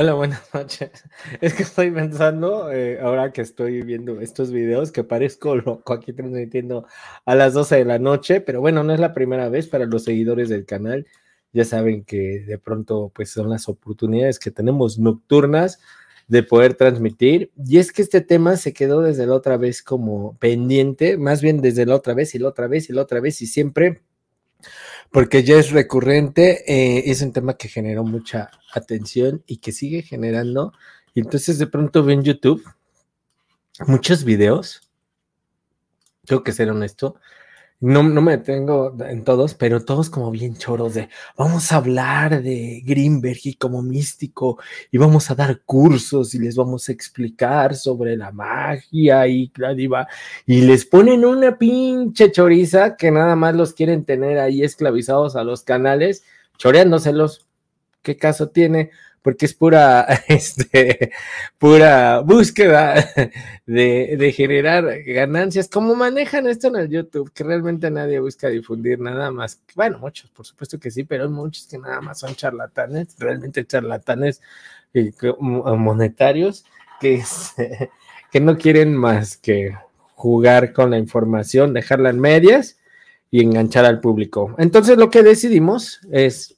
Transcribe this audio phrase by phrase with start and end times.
[0.00, 0.92] Hola, buenas noches.
[1.40, 6.12] Es que estoy pensando, eh, ahora que estoy viendo estos videos, que parezco loco aquí
[6.12, 6.86] transmitiendo
[7.24, 10.04] a las 12 de la noche, pero bueno, no es la primera vez para los
[10.04, 11.08] seguidores del canal.
[11.52, 15.80] Ya saben que de pronto, pues son las oportunidades que tenemos nocturnas
[16.28, 17.50] de poder transmitir.
[17.56, 21.60] Y es que este tema se quedó desde la otra vez como pendiente, más bien
[21.60, 24.02] desde la otra vez y la otra vez y la otra vez y siempre
[25.10, 30.02] porque ya es recurrente, eh, es un tema que generó mucha atención y que sigue
[30.02, 30.72] generando.
[31.14, 32.62] Y entonces de pronto ven YouTube
[33.86, 34.90] muchos videos,
[36.24, 37.16] tengo que ser honesto,
[37.80, 42.42] no, no me detengo en todos, pero todos como bien choros de vamos a hablar
[42.42, 44.58] de Greenberg y como místico
[44.90, 50.08] y vamos a dar cursos y les vamos a explicar sobre la magia y la
[50.44, 55.44] y les ponen una pinche choriza que nada más los quieren tener ahí esclavizados a
[55.44, 56.24] los canales,
[56.56, 57.46] choreándoselos.
[58.02, 58.90] ¿Qué caso tiene?
[59.28, 61.12] Porque es pura, este,
[61.58, 62.94] pura búsqueda
[63.66, 65.68] de, generar ganancias.
[65.68, 67.30] ¿Cómo manejan esto en el YouTube?
[67.34, 69.60] Que realmente nadie busca difundir nada más.
[69.74, 73.66] Bueno, muchos, por supuesto que sí, pero hay muchos que nada más son charlatanes, realmente
[73.66, 74.40] charlatanes
[74.94, 76.64] eh, monetarios,
[76.98, 77.22] que,
[78.32, 79.76] que no quieren más que
[80.14, 82.78] jugar con la información, dejarla en medias
[83.30, 84.54] y enganchar al público.
[84.56, 86.57] Entonces lo que decidimos es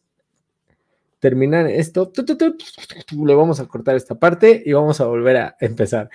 [1.20, 2.10] terminar esto,
[3.25, 6.10] le vamos a cortar esta parte y vamos a volver a empezar.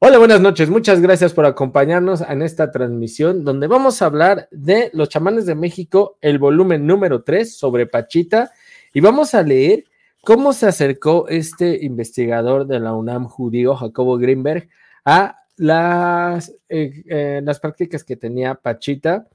[0.00, 0.68] Hola, buenas noches.
[0.68, 5.54] Muchas gracias por acompañarnos en esta transmisión donde vamos a hablar de los chamanes de
[5.54, 8.52] México, el volumen número 3 sobre Pachita
[8.92, 9.84] y vamos a leer
[10.22, 14.68] cómo se acercó este investigador de la UNAM judío, Jacobo Greenberg,
[15.04, 19.26] a las, eh, eh, las prácticas que tenía Pachita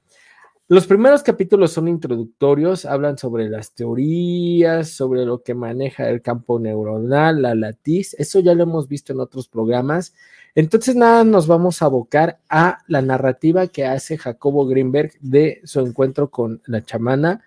[0.66, 6.58] los primeros capítulos son introductorios, hablan sobre las teorías, sobre lo que maneja el campo
[6.58, 10.14] neuronal, la latiz, eso ya lo hemos visto en otros programas.
[10.54, 15.80] Entonces, nada, nos vamos a abocar a la narrativa que hace Jacobo Greenberg de su
[15.80, 17.42] encuentro con la chamana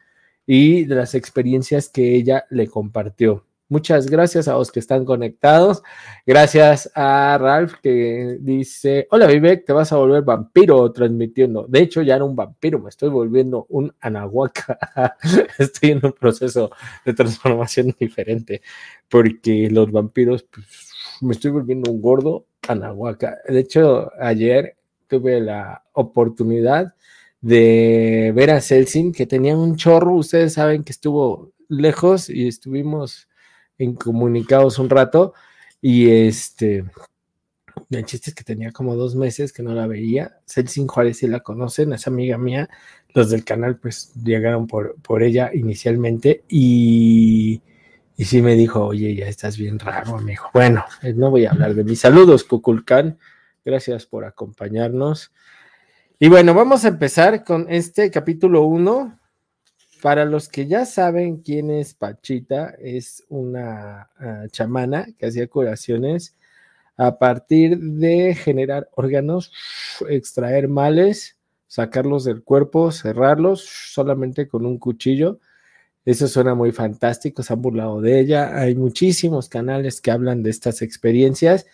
[0.46, 3.47] y de las experiencias que ella le compartió.
[3.70, 5.84] Muchas gracias a los que están conectados.
[6.26, 11.66] Gracias a Ralph que dice, hola Vivek, te vas a volver vampiro transmitiendo.
[11.68, 14.80] De hecho, ya era un vampiro, me estoy volviendo un anahuaca.
[15.60, 16.72] estoy en un proceso
[17.04, 18.62] de transformación diferente
[19.10, 20.92] porque los vampiros, pues,
[21.22, 23.38] me estoy volviendo un gordo anahuaca.
[23.50, 26.94] De hecho, ayer tuve la oportunidad
[27.42, 30.14] de ver a Celsin, que tenía un chorro.
[30.16, 33.28] Ustedes saben que estuvo lejos y estuvimos
[33.78, 35.34] incomunicados un rato
[35.82, 36.86] y este,
[37.90, 40.40] el chiste es que tenía como dos meses que no la veía.
[40.46, 42.70] Celsin Juárez si la conocen, es amiga mía.
[43.14, 47.62] Los del canal pues llegaron por, por ella inicialmente y,
[48.16, 50.46] y sí me dijo, oye, ya estás bien raro, amigo.
[50.54, 53.18] Bueno, eh, no voy a hablar de mis saludos, Cuculcán.
[53.64, 55.32] Gracias por acompañarnos.
[56.20, 59.20] Y bueno, vamos a empezar con este capítulo 1
[60.02, 66.36] para los que ya saben quién es Pachita, es una ah, chamana que hacía curaciones
[66.98, 69.52] a partir de generar órganos,
[70.10, 71.38] extraer males,
[71.68, 75.40] sacarlos del cuerpo, cerrarlos solamente con un cuchillo.
[76.06, 78.58] Eso suena muy fantástico, se han burlado de ella.
[78.58, 81.68] Hay muchísimos canales que hablan de estas experiencias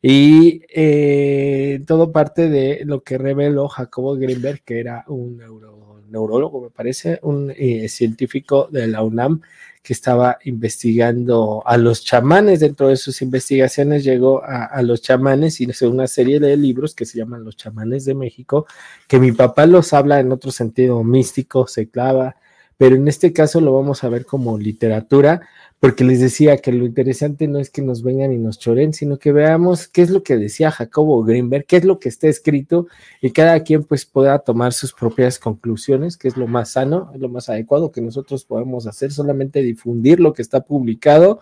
[0.00, 6.62] y eh, todo parte de lo que reveló Jacobo Greenberg, que era un neuro neurólogo,
[6.62, 9.40] me parece, un eh, científico de la UNAM
[9.82, 12.60] que estaba investigando a los chamanes.
[12.60, 17.06] Dentro de sus investigaciones llegó a, los chamanes y hizo una serie de libros que
[17.06, 18.66] se llaman Los chamanes de México,
[19.08, 22.36] que mi papá los habla en otro sentido místico, se clava,
[22.80, 25.42] pero en este caso lo vamos a ver como literatura,
[25.80, 29.18] porque les decía que lo interesante no es que nos vengan y nos choren, sino
[29.18, 32.86] que veamos qué es lo que decía Jacobo Greenberg, qué es lo que está escrito
[33.20, 37.28] y cada quien pues pueda tomar sus propias conclusiones, que es lo más sano, lo
[37.28, 41.40] más adecuado que nosotros podemos hacer, solamente difundir lo que está publicado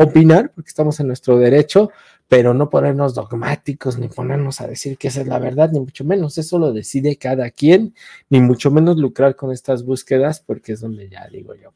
[0.00, 1.90] opinar, porque estamos en nuestro derecho,
[2.28, 6.04] pero no ponernos dogmáticos ni ponernos a decir que esa es la verdad, ni mucho
[6.04, 6.36] menos.
[6.36, 7.94] Eso lo decide cada quien,
[8.28, 11.72] ni mucho menos lucrar con estas búsquedas, porque es donde ya digo yo,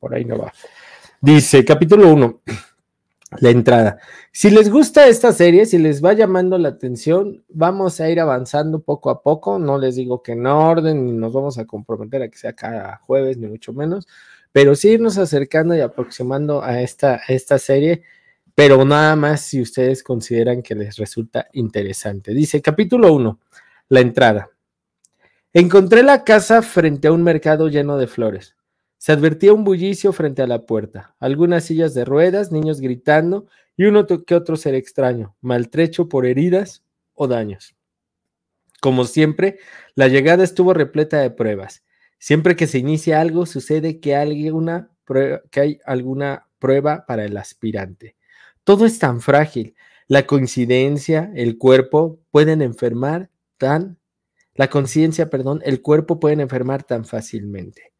[0.00, 0.52] por ahí no va.
[1.20, 2.40] Dice, capítulo 1
[3.40, 3.98] la entrada.
[4.32, 8.80] Si les gusta esta serie, si les va llamando la atención, vamos a ir avanzando
[8.80, 9.58] poco a poco.
[9.58, 12.96] No les digo que en orden, ni nos vamos a comprometer a que sea cada
[12.98, 14.06] jueves, ni mucho menos,
[14.52, 18.02] pero sí irnos acercando y aproximando a esta, esta serie,
[18.56, 22.32] pero nada más si ustedes consideran que les resulta interesante.
[22.32, 23.38] Dice capítulo 1,
[23.90, 24.48] la entrada.
[25.52, 28.56] Encontré la casa frente a un mercado lleno de flores.
[28.96, 33.84] Se advertía un bullicio frente a la puerta, algunas sillas de ruedas, niños gritando y
[33.84, 36.82] uno que otro ser extraño, maltrecho por heridas
[37.12, 37.76] o daños.
[38.80, 39.58] Como siempre,
[39.94, 41.84] la llegada estuvo repleta de pruebas.
[42.18, 44.12] Siempre que se inicia algo, sucede que,
[45.50, 48.15] que hay alguna prueba para el aspirante.
[48.66, 49.76] Todo es tan frágil.
[50.08, 53.96] La coincidencia, el cuerpo pueden enfermar tan,
[54.56, 57.92] la conciencia, perdón, el cuerpo pueden enfermar tan fácilmente.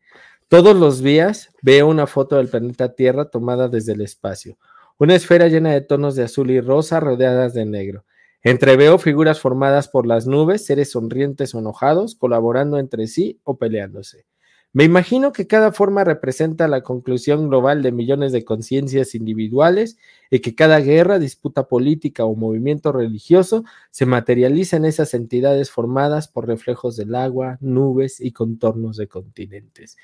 [0.49, 4.59] Todos los días veo una foto del planeta Tierra tomada desde el espacio,
[4.99, 8.05] una esfera llena de tonos de azul y rosa rodeadas de negro.
[8.43, 14.27] Entreveo figuras formadas por las nubes, seres sonrientes o enojados, colaborando entre sí o peleándose.
[14.77, 19.97] Me imagino que cada forma representa la conclusión global de millones de conciencias individuales
[20.29, 26.29] y que cada guerra, disputa política o movimiento religioso se materializa en esas entidades formadas
[26.29, 29.97] por reflejos del agua, nubes y contornos de continentes.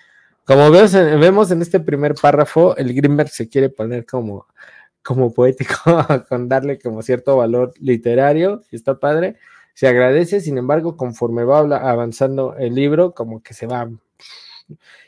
[0.46, 4.46] Como vemos en este primer párrafo, el Grimberg se quiere poner como,
[5.02, 5.74] como poético,
[6.30, 9.36] con darle como cierto valor literario, está padre.
[9.74, 13.90] Se agradece, sin embargo, conforme va avanzando el libro, como que se va.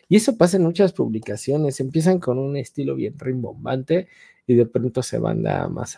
[0.08, 4.08] Y eso pasa en muchas publicaciones, empiezan con un estilo bien rimbombante
[4.46, 5.96] y de pronto se van nada más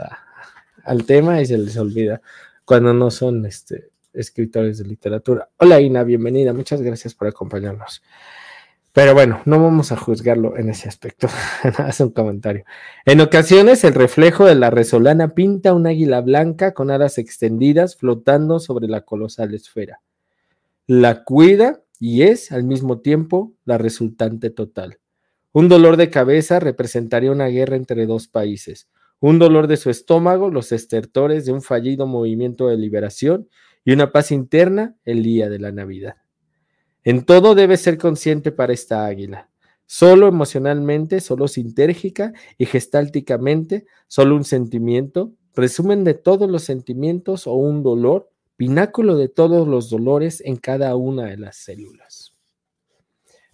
[0.85, 2.21] al tema y se les olvida
[2.65, 5.49] cuando no son este, escritores de literatura.
[5.59, 8.03] Hola Ina, bienvenida, muchas gracias por acompañarnos.
[8.97, 11.29] Pero bueno, no vamos a juzgarlo en ese aspecto.
[11.77, 12.65] Haz un comentario.
[13.05, 18.59] En ocasiones, el reflejo de la resolana pinta un águila blanca con alas extendidas flotando
[18.59, 20.01] sobre la colosal esfera.
[20.87, 24.99] La cuida y es al mismo tiempo la resultante total.
[25.53, 28.89] Un dolor de cabeza representaría una guerra entre dos países.
[29.21, 33.49] Un dolor de su estómago, los estertores de un fallido movimiento de liberación
[33.85, 36.17] y una paz interna el día de la Navidad.
[37.05, 39.49] En todo debe ser consciente para esta águila.
[39.87, 47.55] Solo emocionalmente, solo sintérgica y gestálticamente, solo un sentimiento, resumen de todos los sentimientos o
[47.55, 52.37] un dolor, pináculo de todos los dolores en cada una de las células.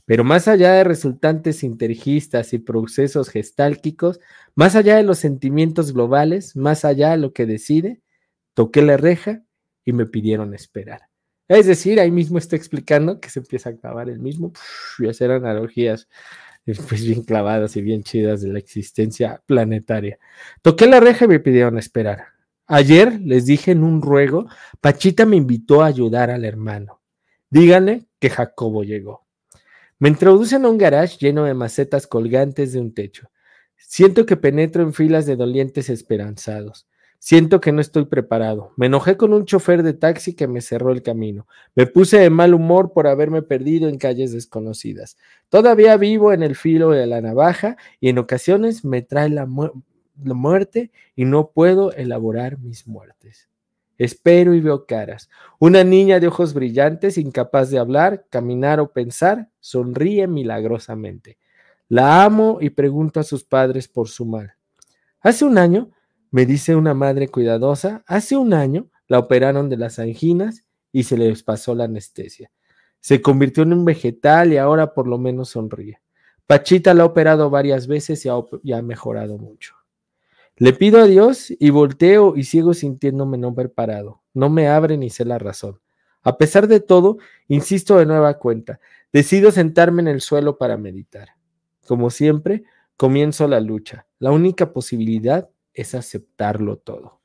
[0.04, 4.20] Pero más allá de resultantes sintergistas y procesos gestálquicos,
[4.54, 8.02] más allá de los sentimientos globales, más allá de lo que decide,
[8.54, 9.42] toqué la reja
[9.84, 11.02] y me pidieron esperar.
[11.48, 14.52] Es decir, ahí mismo está explicando que se empieza a clavar el mismo
[14.98, 16.08] y hacer analogías
[16.66, 20.18] eh, pues bien clavadas y bien chidas de la existencia planetaria.
[20.62, 22.31] Toqué la reja y me pidieron esperar.
[22.74, 24.46] Ayer les dije en un ruego,
[24.80, 27.02] Pachita me invitó a ayudar al hermano.
[27.50, 29.26] Díganle que Jacobo llegó.
[29.98, 33.28] Me introducen a un garage lleno de macetas colgantes de un techo.
[33.76, 36.88] Siento que penetro en filas de dolientes esperanzados.
[37.18, 38.72] Siento que no estoy preparado.
[38.78, 41.46] Me enojé con un chofer de taxi que me cerró el camino.
[41.74, 45.18] Me puse de mal humor por haberme perdido en calles desconocidas.
[45.50, 49.46] Todavía vivo en el filo de la navaja y en ocasiones me trae la,
[50.16, 53.48] muerte y no puedo elaborar mis muertes.
[53.98, 55.28] Espero y veo caras.
[55.58, 61.38] Una niña de ojos brillantes, incapaz de hablar, caminar o pensar, sonríe milagrosamente.
[61.88, 64.54] La amo y pregunto a sus padres por su mal.
[65.20, 65.90] Hace un año
[66.30, 71.16] me dice una madre cuidadosa, hace un año la operaron de las anginas y se
[71.16, 72.50] les pasó la anestesia.
[73.00, 76.00] Se convirtió en un vegetal y ahora por lo menos sonríe.
[76.46, 79.74] Pachita la ha operado varias veces y ha, ha mejorado mucho.
[80.56, 84.22] Le pido a Dios y volteo y sigo sintiéndome no preparado.
[84.34, 85.80] No me abre ni sé la razón.
[86.22, 87.18] A pesar de todo,
[87.48, 88.78] insisto de nueva cuenta.
[89.12, 91.30] Decido sentarme en el suelo para meditar.
[91.86, 92.64] Como siempre,
[92.96, 94.06] comienzo la lucha.
[94.18, 97.20] La única posibilidad es aceptarlo todo.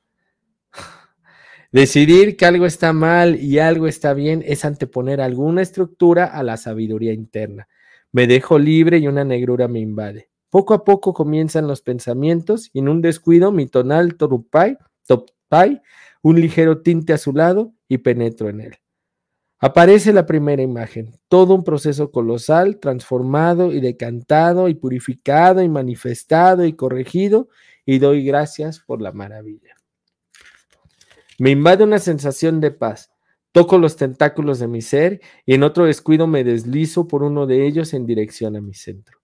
[1.70, 6.56] Decidir que algo está mal y algo está bien es anteponer alguna estructura a la
[6.56, 7.68] sabiduría interna.
[8.10, 10.30] Me dejo libre y una negrura me invade.
[10.50, 15.82] Poco a poco comienzan los pensamientos y en un descuido mi tonal torupai, topai,
[16.22, 18.78] un ligero tinte azulado y penetro en él.
[19.60, 26.64] Aparece la primera imagen, todo un proceso colosal, transformado y decantado y purificado y manifestado
[26.64, 27.48] y corregido,
[27.84, 29.74] y doy gracias por la maravilla.
[31.38, 33.10] Me invade una sensación de paz.
[33.50, 37.66] Toco los tentáculos de mi ser y en otro descuido me deslizo por uno de
[37.66, 39.17] ellos en dirección a mi centro.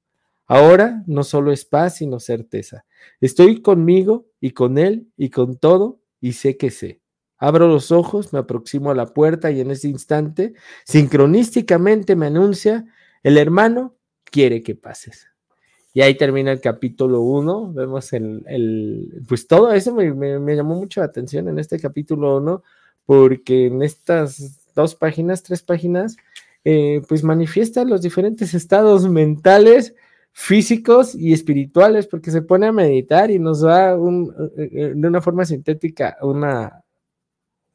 [0.46, 2.84] Ahora no solo es paz, sino certeza.
[3.20, 7.00] Estoy conmigo y con él y con todo y sé que sé.
[7.38, 12.86] Abro los ojos, me aproximo a la puerta y en ese instante, sincronísticamente me anuncia,
[13.22, 15.26] el hermano quiere que pases.
[15.94, 17.72] Y ahí termina el capítulo 1.
[17.72, 22.62] Vemos el, pues todo eso me, llamó mucho la atención en este capítulo 1,
[23.06, 26.16] porque en estas dos páginas, tres páginas,
[26.64, 29.94] eh, pues manifiesta los diferentes estados mentales,
[30.36, 35.08] físicos y espirituales, porque se pone a meditar y nos da un, eh, eh, de
[35.08, 36.82] una forma sintética una,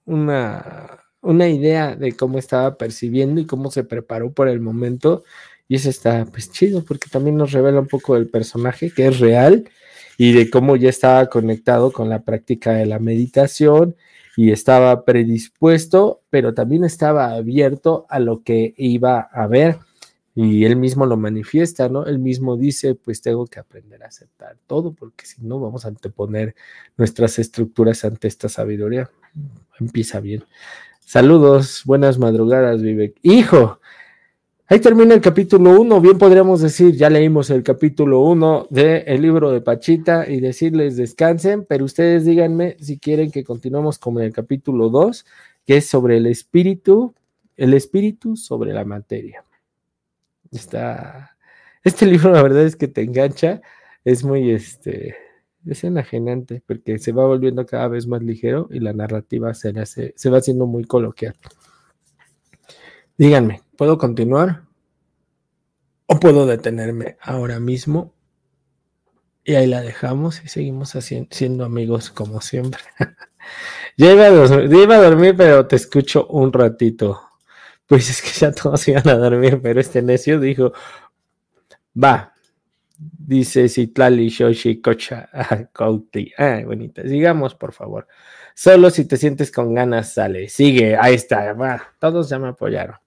[0.05, 5.23] una, una idea de cómo estaba percibiendo y cómo se preparó por el momento.
[5.69, 9.19] Y eso está pues chido porque también nos revela un poco del personaje que es
[9.19, 9.69] real
[10.17, 13.95] y de cómo ya estaba conectado con la práctica de la meditación
[14.35, 19.77] y estaba predispuesto, pero también estaba abierto a lo que iba a ver.
[20.41, 22.05] Y él mismo lo manifiesta, ¿no?
[22.05, 25.89] Él mismo dice, pues tengo que aprender a aceptar todo, porque si no vamos a
[25.89, 26.55] anteponer
[26.95, 29.11] nuestras estructuras ante esta sabiduría
[29.81, 30.45] empieza bien.
[31.01, 33.17] Saludos, buenas madrugadas, Vivek.
[33.21, 33.81] Hijo,
[34.67, 35.99] ahí termina el capítulo 1.
[35.99, 41.65] Bien podríamos decir, ya leímos el capítulo 1 del libro de Pachita y decirles descansen,
[41.65, 45.25] pero ustedes díganme si quieren que continuemos con el capítulo 2,
[45.67, 47.13] que es sobre el espíritu,
[47.57, 49.43] el espíritu sobre la materia.
[50.51, 51.37] Está.
[51.83, 53.61] Este libro, la verdad es que te engancha,
[54.03, 55.15] es muy este
[55.65, 60.13] es enajenante porque se va volviendo cada vez más ligero y la narrativa se, hace,
[60.15, 61.35] se va haciendo muy coloquial.
[63.17, 64.63] Díganme, ¿puedo continuar?
[66.05, 68.13] ¿O puedo detenerme ahora mismo?
[69.43, 70.95] Y ahí la dejamos y seguimos
[71.29, 72.81] siendo amigos como siempre.
[73.97, 77.28] ya, a dormir, iba a dormir, pero te escucho un ratito.
[77.89, 80.71] Pues es que ya todos iban a dormir, pero este necio dijo,
[82.01, 82.33] va,
[83.01, 85.29] Dice Citlali Shoshi Kocha
[85.71, 86.33] Kouti.
[86.37, 87.01] Ah, bonita.
[87.07, 88.07] Sigamos, por favor.
[88.53, 90.49] Solo si te sientes con ganas, sale.
[90.49, 91.55] Sigue, ahí está.
[91.97, 92.97] todos ya me apoyaron.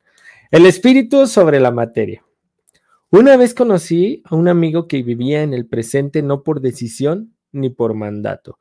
[0.51, 2.25] El espíritu sobre la materia.
[3.11, 7.69] Una vez conocí a un amigo que vivía en el presente no por decisión ni
[7.69, 8.59] por mandato,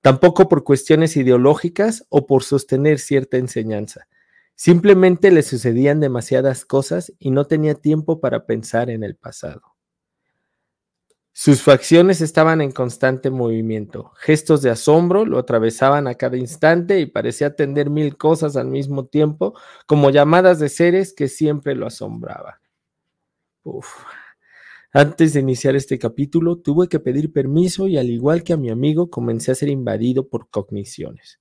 [0.00, 4.08] tampoco por cuestiones ideológicas o por sostener cierta enseñanza.
[4.54, 9.72] Simplemente le sucedían demasiadas cosas y no tenía tiempo para pensar en el pasado.
[11.34, 14.12] Sus facciones estaban en constante movimiento.
[14.16, 19.06] Gestos de asombro lo atravesaban a cada instante y parecía atender mil cosas al mismo
[19.06, 19.54] tiempo,
[19.86, 22.56] como llamadas de seres que siempre lo asombraban.
[24.92, 28.68] Antes de iniciar este capítulo, tuve que pedir permiso y al igual que a mi
[28.68, 31.40] amigo, comencé a ser invadido por cogniciones.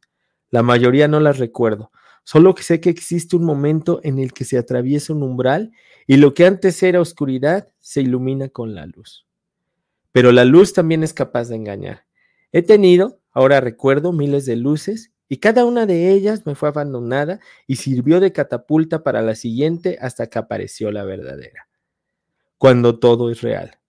[0.51, 1.91] La mayoría no las recuerdo,
[2.23, 5.71] solo que sé que existe un momento en el que se atraviesa un umbral
[6.07, 9.25] y lo que antes era oscuridad se ilumina con la luz
[10.11, 12.05] pero la luz también es capaz de engañar.
[12.51, 17.39] He tenido, ahora recuerdo, miles de luces y cada una de ellas me fue abandonada
[17.65, 21.69] y sirvió de catapulta para la siguiente hasta que apareció la verdadera.
[22.57, 23.79] Cuando todo es real.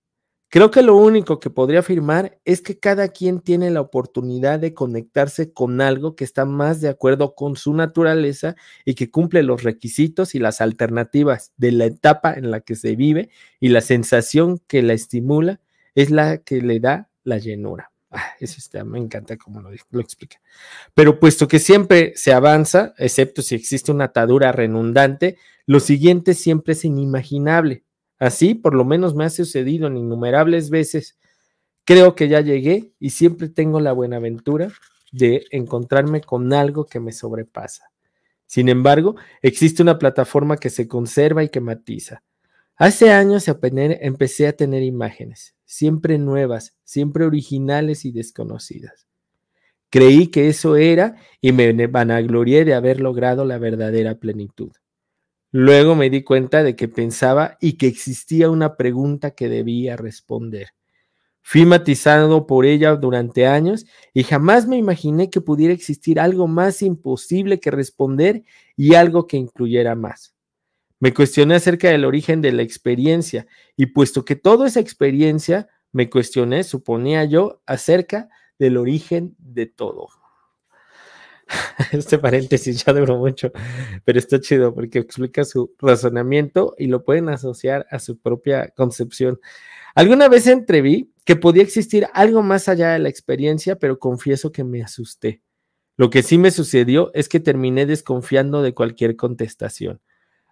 [0.53, 4.75] Creo que lo único que podría afirmar es que cada quien tiene la oportunidad de
[4.75, 8.55] conectarse con algo que está más de acuerdo con su naturaleza
[8.85, 12.97] y que cumple los requisitos y las alternativas de la etapa en la que se
[12.97, 13.31] vive
[13.61, 15.63] y la sensación que la estimula
[15.95, 17.91] es la que le da la llenura.
[18.11, 20.37] Ah, eso me encanta cómo lo, lo, explica.
[20.93, 26.75] Pero puesto que siempre se avanza, excepto si existe una atadura redundante, lo siguiente siempre
[26.75, 27.85] es inimaginable.
[28.23, 31.19] Así, por lo menos me ha sucedido en innumerables veces.
[31.85, 34.69] Creo que ya llegué y siempre tengo la buena aventura
[35.11, 37.91] de encontrarme con algo que me sobrepasa.
[38.47, 42.23] Sin embargo, existe una plataforma que se conserva y que matiza.
[42.77, 49.09] Hace años empecé a tener imágenes, siempre nuevas, siempre originales y desconocidas.
[49.91, 54.71] Creí que eso era y me vanaglorié de haber logrado la verdadera plenitud.
[55.55, 60.69] Luego me di cuenta de que pensaba y que existía una pregunta que debía responder.
[61.43, 66.81] Fui matizado por ella durante años y jamás me imaginé que pudiera existir algo más
[66.81, 68.45] imposible que responder
[68.77, 70.35] y algo que incluyera más.
[71.01, 76.09] Me cuestioné acerca del origen de la experiencia y puesto que toda esa experiencia, me
[76.09, 80.09] cuestioné, suponía yo, acerca del origen de todo.
[81.93, 83.53] Este paréntesis ya duró mucho,
[84.05, 89.41] pero está chido porque explica su razonamiento y lo pueden asociar a su propia concepción.
[89.95, 94.65] Alguna vez entreví que podía existir algo más allá de la experiencia, pero confieso que
[94.65, 95.43] me asusté.
[95.97, 100.01] Lo que sí me sucedió es que terminé desconfiando de cualquier contestación.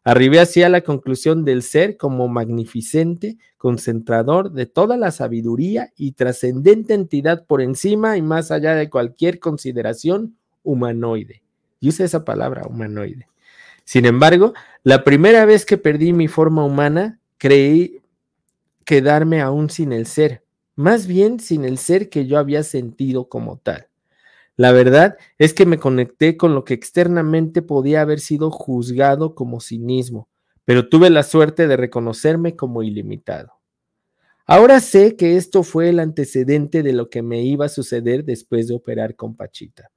[0.02, 6.12] Arribé así a la conclusión del ser como magnificente, concentrador de toda la sabiduría y
[6.12, 11.43] trascendente entidad por encima y más allá de cualquier consideración humanoide.
[11.81, 13.26] Y usa esa palabra, humanoide.
[13.85, 18.02] Sin embargo, la primera vez que perdí mi forma humana, creí
[18.85, 20.45] quedarme aún sin el ser,
[20.76, 23.88] más bien sin el ser que yo había sentido como tal.
[24.57, 29.61] La verdad es que me conecté con lo que externamente podía haber sido juzgado como
[29.61, 30.29] cinismo,
[30.64, 33.55] pero tuve la suerte de reconocerme como ilimitado.
[34.47, 38.69] Ahora sé que esto fue el antecedente de lo que me iba a suceder después
[38.69, 39.90] de operar con Pachita.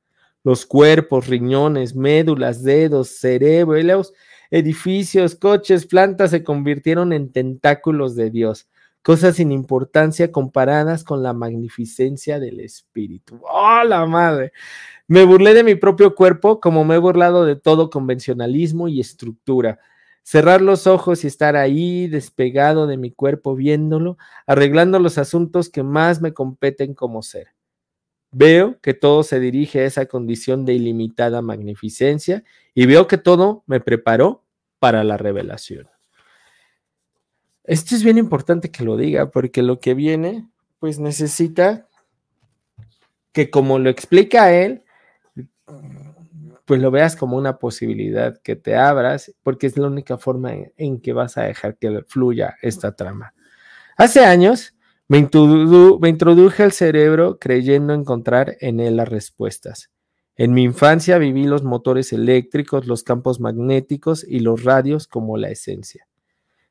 [0.43, 4.13] Los cuerpos, riñones, médulas, dedos, cerebros,
[4.51, 8.67] edificios, coches, plantas se convirtieron en tentáculos de Dios,
[9.01, 13.39] cosas sin importancia comparadas con la magnificencia del espíritu.
[13.49, 14.51] ¡Oh, la madre!
[15.07, 19.79] Me burlé de mi propio cuerpo como me he burlado de todo convencionalismo y estructura.
[20.23, 25.83] Cerrar los ojos y estar ahí despegado de mi cuerpo viéndolo, arreglando los asuntos que
[25.83, 27.52] más me competen como ser.
[28.33, 33.63] Veo que todo se dirige a esa condición de ilimitada magnificencia y veo que todo
[33.67, 34.43] me preparó
[34.79, 35.87] para la revelación.
[37.63, 40.49] Esto es bien importante que lo diga, porque lo que viene,
[40.79, 41.87] pues necesita
[43.31, 44.83] que como lo explica él,
[46.65, 50.99] pues lo veas como una posibilidad, que te abras, porque es la única forma en,
[50.99, 53.33] que vas a dejar que fluya esta trama.
[53.95, 54.72] Hace años
[55.07, 59.91] me, introduje al cerebro creyendo encontrar en él las respuestas.
[60.35, 65.49] En mi infancia viví los motores eléctricos, los campos magnéticos y los radios como la
[65.49, 66.07] esencia.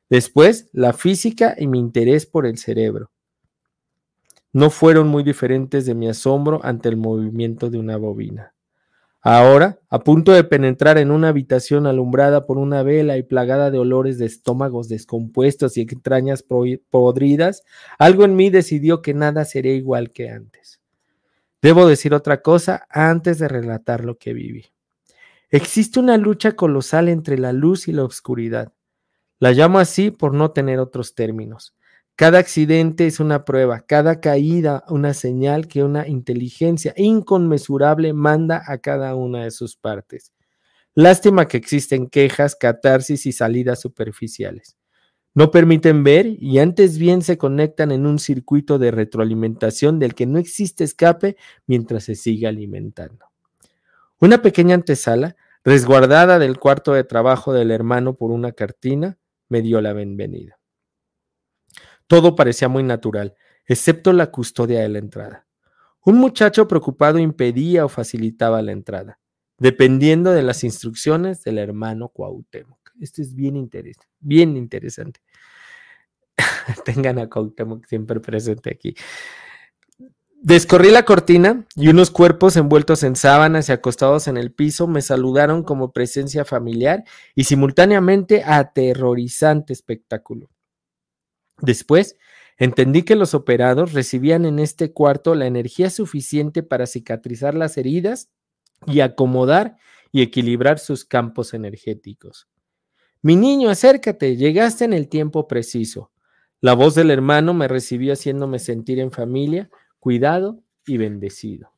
[0.09, 3.11] Después, la física y mi interés por el cerebro.
[4.51, 8.52] No fueron muy diferentes de mi asombro ante el movimiento de una bobina.
[9.25, 13.79] Ahora, a punto de penetrar en una habitación alumbrada por una vela y plagada de
[13.79, 17.63] olores de estómagos descompuestos y extrañas podridas,
[17.97, 20.81] algo en mí decidió que nada sería igual que antes.
[21.61, 24.65] Debo decir otra cosa antes de relatar lo que viví.
[25.49, 28.73] Existe una lucha colosal entre la luz y la oscuridad.
[29.39, 31.73] La llamo así por no tener otros términos.
[32.15, 38.77] Cada accidente es una prueba, cada caída una señal que una inteligencia inconmensurable manda a
[38.77, 40.31] cada una de sus partes.
[40.93, 44.77] Lástima que existen quejas, catarsis y salidas superficiales.
[45.33, 50.27] No permiten ver y antes bien se conectan en un circuito de retroalimentación del que
[50.27, 53.25] no existe escape mientras se sigue alimentando.
[54.19, 59.17] Una pequeña antesala, resguardada del cuarto de trabajo del hermano por una cartina,
[59.49, 60.59] me dio la bienvenida.
[62.07, 63.35] Todo parecía muy natural,
[63.65, 65.47] excepto la custodia de la entrada.
[66.05, 69.19] Un muchacho preocupado impedía o facilitaba la entrada,
[69.57, 72.91] dependiendo de las instrucciones del hermano Cuauhtémoc.
[72.99, 75.21] Esto es bien interesante, bien interesante.
[76.85, 78.95] Tengan a Cuauhtémoc siempre presente aquí.
[80.41, 85.01] Descorrí la cortina y unos cuerpos envueltos en sábanas y acostados en el piso me
[85.01, 90.49] saludaron como presencia familiar y simultáneamente aterrorizante espectáculo.
[91.59, 92.17] Después,
[92.57, 98.29] entendí que los operados recibían en este cuarto la energía suficiente para cicatrizar las heridas
[98.85, 99.77] y acomodar
[100.11, 102.47] y equilibrar sus campos energéticos.
[103.21, 106.11] Mi niño, acércate, llegaste en el tiempo preciso.
[106.59, 109.69] La voz del hermano me recibió haciéndome sentir en familia
[110.03, 111.71] cuidado y bendecido.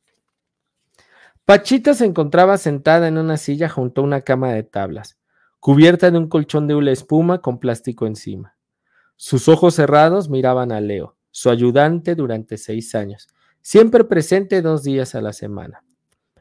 [1.44, 5.16] Pachita se encontraba sentada en una silla junto a una cama de tablas,
[5.60, 8.55] cubierta de un colchón de hula espuma con plástico encima.
[9.16, 13.28] Sus ojos cerrados miraban a Leo, su ayudante durante seis años,
[13.62, 15.82] siempre presente dos días a la semana.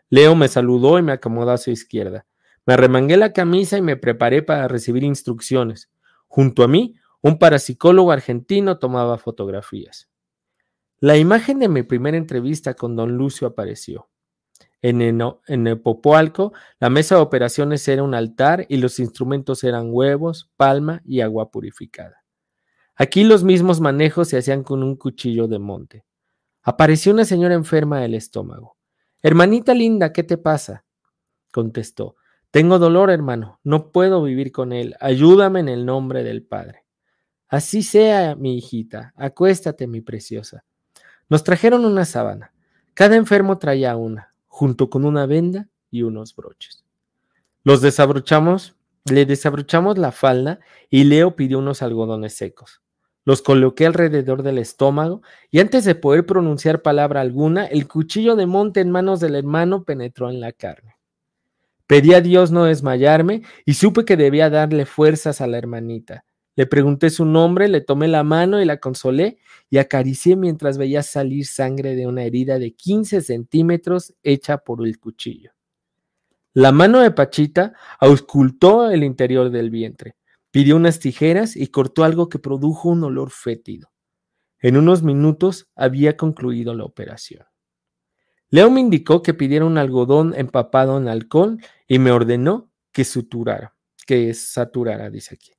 [0.09, 2.25] Leo me saludó y me acomodó a su izquierda.
[2.65, 5.89] Me arremangué la camisa y me preparé para recibir instrucciones.
[6.27, 10.09] Junto a mí, un parapsicólogo argentino tomaba fotografías.
[10.99, 14.09] La imagen de mi primera entrevista con don Lucio apareció.
[14.81, 20.51] En, el Popoalco, la mesa de operaciones era un altar y los instrumentos eran huevos,
[20.57, 22.24] palma y agua purificada.
[22.95, 26.05] Aquí los mismos manejos se hacían con un cuchillo de monte.
[26.63, 28.77] Apareció una señora enferma del estómago.
[29.21, 30.85] Hermanita linda, ¿qué te pasa?
[31.51, 32.15] Contestó,
[32.51, 36.85] tengo dolor, hermano, no puedo vivir con él, ayúdame en el nombre del Padre.
[37.49, 40.63] Así sea, mi hijita, acuéstate, mi preciosa.
[41.27, 42.53] Nos trajeron una sábana.
[42.93, 46.85] Cada enfermo traía una, junto con una venda y unos broches.
[47.63, 52.81] Los desabrochamos, le desabrochamos la falda y Leo pidió unos algodones secos.
[53.25, 58.45] Los coloqué alrededor del estómago y antes de poder pronunciar palabra alguna, el cuchillo de
[58.45, 60.95] monte en manos del hermano penetró en la carne.
[61.87, 66.23] Pedí a Dios no desmayarme y supe que debía darle fuerzas a la hermanita.
[66.55, 71.03] Le pregunté su nombre, le tomé la mano y la consolé y acaricié mientras veía
[71.03, 75.51] salir sangre de una herida de 15 centímetros hecha por el cuchillo.
[76.53, 80.15] La mano de Pachita auscultó el interior del vientre.
[80.55, 83.91] Pidió unas tijeras y cortó algo que produjo un olor fétido.
[84.61, 87.45] En unos minutos había concluido la operación.
[88.51, 91.57] Leo me indicó que pidiera un algodón empapado en alcohol
[91.89, 93.75] y me ordenó que suturara,
[94.07, 95.51] que saturara, dice aquí.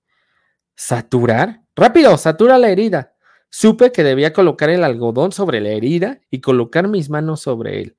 [0.75, 1.61] ¿Saturar?
[1.77, 3.17] Rápido, satura la herida.
[3.51, 7.99] Supe que debía colocar el algodón sobre la herida y colocar mis manos sobre él.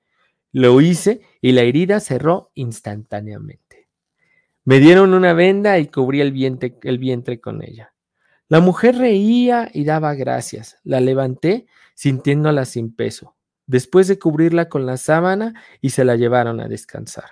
[0.52, 3.67] Lo hice y la herida cerró instantáneamente.
[4.68, 7.94] Me dieron una venda y cubrí el vientre, con ella.
[8.50, 10.78] La mujer reía y daba gracias.
[10.84, 16.60] La levanté sintiéndola sin peso, después de cubrirla con la sábana y se la llevaron
[16.60, 17.30] a descansar.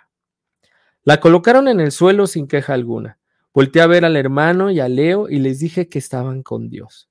[1.04, 3.20] La colocaron en el suelo sin queja alguna.
[3.54, 7.10] Volté a ver al hermano y a Leo y les dije que estaban con Dios.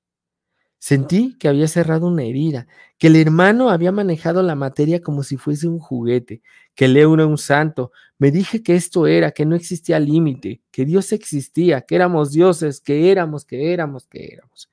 [0.79, 5.37] Sentí que había cerrado una herida, que el hermano había manejado la materia como si
[5.37, 6.41] fuese un juguete,
[6.75, 7.91] que Leo era un santo.
[8.19, 12.81] Me dije que esto era, que no existía límite, que Dios existía, que éramos dioses,
[12.81, 14.69] que éramos, que éramos, que éramos.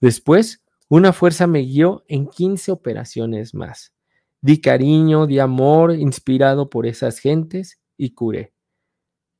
[0.00, 3.92] Después, una fuerza me guió en 15 operaciones más.
[4.40, 8.52] Di cariño, di amor, inspirado por esas gentes, y curé.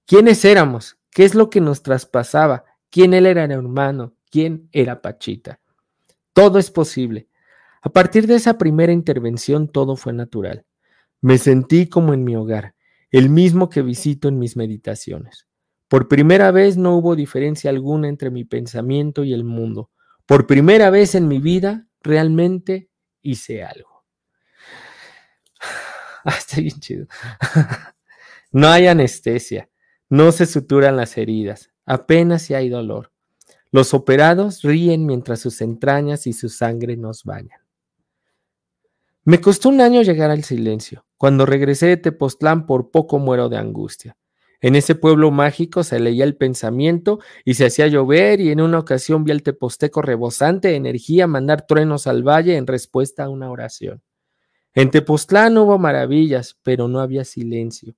[0.07, 0.99] ¿Quiénes éramos?
[1.11, 2.65] ¿Qué es lo que nos traspasaba?
[2.91, 4.15] ¿Quién él era el hermano?
[4.31, 5.61] ¿Quién era Pachita?
[6.39, 7.29] Todo es posible.
[7.83, 10.65] A partir de esa primera intervención todo fue natural.
[11.21, 12.77] Me sentí como en mi hogar,
[13.11, 15.49] el mismo que visito en mis meditaciones.
[15.89, 19.91] Por primera vez no hubo diferencia alguna entre mi pensamiento y el mundo.
[20.27, 22.89] Por primera vez en mi vida realmente
[23.21, 24.05] hice algo.
[26.25, 27.07] Ah, está bien chido.
[28.53, 29.71] no hay anestesia,
[30.09, 33.13] no se suturan las heridas, apenas si hay dolor.
[33.71, 37.61] Los operados ríen mientras sus entrañas y su sangre nos bañan.
[39.25, 41.05] Me costó un año llegar al silencio.
[41.19, 44.17] Cuando regresé de Tepoztlán por poco muero de angustia.
[44.61, 48.79] En ese pueblo mágico se leía el pensamiento y se hacía llover y en una
[48.79, 53.51] ocasión vi al teposteco rebosante de energía mandar truenos al valle en respuesta a una
[53.51, 54.03] oración.
[54.75, 57.95] En Tepoztlán hubo maravillas, pero no había silencio.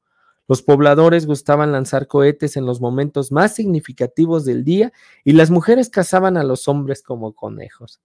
[0.51, 5.91] Los pobladores gustaban lanzar cohetes en los momentos más significativos del día y las mujeres
[5.91, 8.01] cazaban a los hombres como conejos.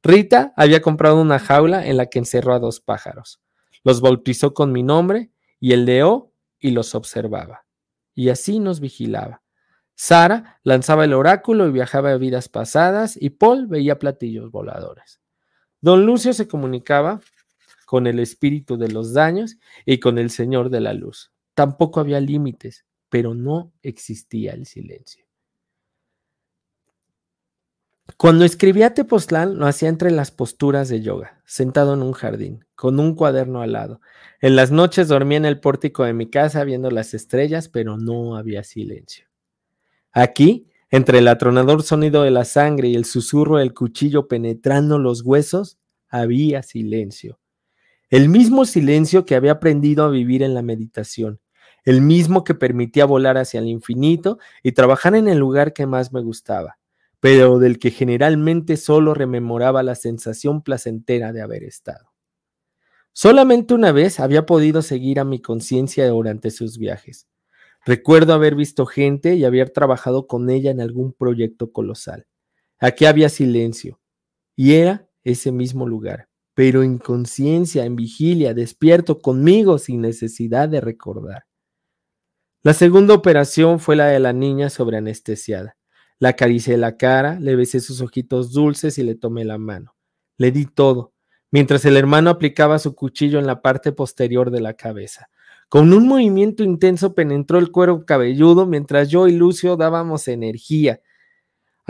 [0.00, 3.40] Rita había comprado una jaula en la que encerró a dos pájaros.
[3.82, 7.66] Los bautizó con mi nombre y el de O y los observaba.
[8.14, 9.42] Y así nos vigilaba.
[9.96, 15.20] Sara lanzaba el oráculo y viajaba a vidas pasadas y Paul veía platillos voladores.
[15.80, 17.20] Don Lucio se comunicaba
[17.84, 21.32] con el espíritu de los daños y con el Señor de la luz.
[21.60, 25.26] Tampoco había límites, pero no existía el silencio.
[28.16, 32.98] Cuando escribía Tepoztlán, lo hacía entre las posturas de yoga, sentado en un jardín, con
[32.98, 34.00] un cuaderno al lado.
[34.40, 38.36] En las noches dormía en el pórtico de mi casa viendo las estrellas, pero no
[38.36, 39.26] había silencio.
[40.12, 45.20] Aquí, entre el atronador sonido de la sangre y el susurro del cuchillo penetrando los
[45.20, 47.38] huesos, había silencio.
[48.08, 51.38] El mismo silencio que había aprendido a vivir en la meditación,
[51.84, 56.12] el mismo que permitía volar hacia el infinito y trabajar en el lugar que más
[56.12, 56.78] me gustaba,
[57.20, 62.10] pero del que generalmente solo rememoraba la sensación placentera de haber estado.
[63.12, 67.26] Solamente una vez había podido seguir a mi conciencia durante sus viajes.
[67.84, 72.26] Recuerdo haber visto gente y haber trabajado con ella en algún proyecto colosal.
[72.78, 74.00] Aquí había silencio,
[74.54, 80.82] y era ese mismo lugar pero en conciencia, en vigilia, despierto conmigo sin necesidad de
[80.82, 81.44] recordar.
[82.62, 85.76] La segunda operación fue la de la niña sobre anestesiada.
[86.18, 89.94] La acaricié la cara, le besé sus ojitos dulces y le tomé la mano.
[90.36, 91.14] Le di todo,
[91.50, 95.30] mientras el hermano aplicaba su cuchillo en la parte posterior de la cabeza.
[95.68, 101.00] Con un movimiento intenso penetró el cuero cabelludo mientras yo y Lucio dábamos energía,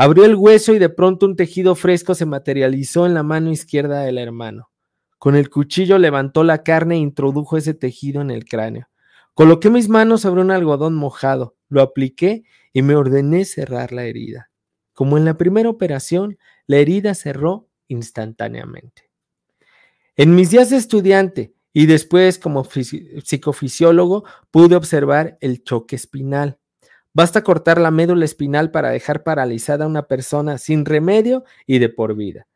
[0.03, 4.01] Abrió el hueso y de pronto un tejido fresco se materializó en la mano izquierda
[4.01, 4.71] del hermano.
[5.19, 8.89] Con el cuchillo levantó la carne e introdujo ese tejido en el cráneo.
[9.41, 12.43] Coloqué mis manos sobre un algodón mojado, lo apliqué
[12.75, 14.51] y me ordené cerrar la herida.
[14.93, 19.09] Como en la primera operación, la herida cerró instantáneamente.
[20.15, 26.59] En mis días de estudiante y después como psicofisiólogo pude observar el choque espinal.
[27.15, 31.89] Basta cortar la médula espinal para dejar paralizada a una persona sin remedio y de
[31.89, 32.47] por vida.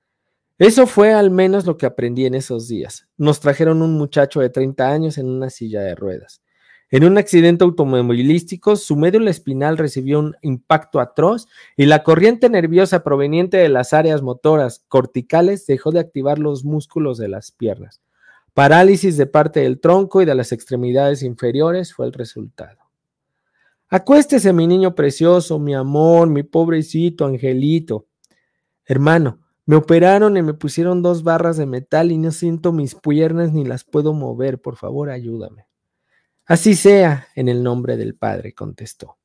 [0.59, 3.09] Eso fue al menos lo que aprendí en esos días.
[3.17, 6.44] Nos trajeron un muchacho de 30 años en una silla de ruedas.
[6.91, 13.03] En un accidente automovilístico, su médula espinal recibió un impacto atroz y la corriente nerviosa
[13.03, 18.01] proveniente de las áreas motoras corticales dejó de activar los músculos de las piernas.
[18.53, 22.79] Parálisis de parte del tronco y de las extremidades inferiores fue el resultado.
[23.89, 28.07] Acuéstese, mi niño precioso, mi amor, mi pobrecito angelito.
[28.85, 33.53] Hermano, me operaron y me pusieron dos barras de metal y no siento mis piernas
[33.53, 34.61] ni las puedo mover.
[34.61, 35.67] Por favor, ayúdame.
[36.47, 39.19] Así sea, en el nombre del Padre, contestó.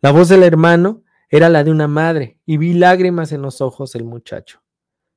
[0.00, 3.92] La voz del hermano era la de una madre y vi lágrimas en los ojos
[3.92, 4.62] del muchacho.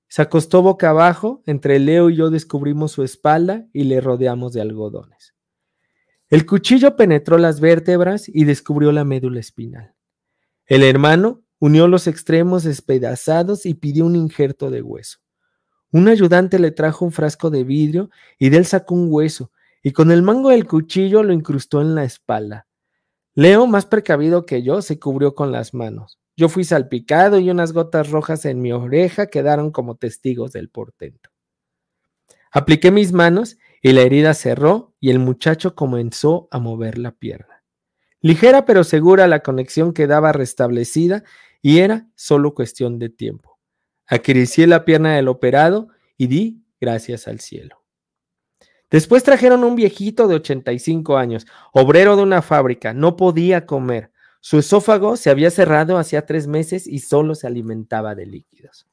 [0.08, 4.62] Se acostó boca abajo, entre Leo y yo descubrimos su espalda y le rodeamos de
[4.62, 5.34] algodones.
[6.30, 9.96] El cuchillo penetró las vértebras y descubrió la médula espinal.
[10.66, 15.20] El hermano unió los extremos despedazados y pidió un injerto de hueso.
[15.92, 19.52] Un ayudante le trajo un frasco de vidrio y de él sacó un hueso
[19.82, 22.68] y con el mango del cuchillo lo incrustó en la espalda.
[23.34, 26.20] Leo, más precavido que yo, se cubrió con las manos.
[26.36, 31.30] Yo fui salpicado y unas gotas rojas en mi oreja quedaron como testigos del portento.
[32.52, 37.64] Apliqué mis manos y la herida cerró y el muchacho comenzó a mover la pierna.
[38.20, 41.24] Ligera pero segura la conexión quedaba restablecida
[41.62, 43.60] y era solo cuestión de tiempo.
[44.06, 47.81] Acaricié la pierna del operado y di gracias al cielo.
[48.92, 54.12] Después trajeron un viejito de 85 años, obrero de una fábrica, no podía comer.
[54.42, 58.88] Su esófago se había cerrado hacía tres meses y solo se alimentaba de líquidos.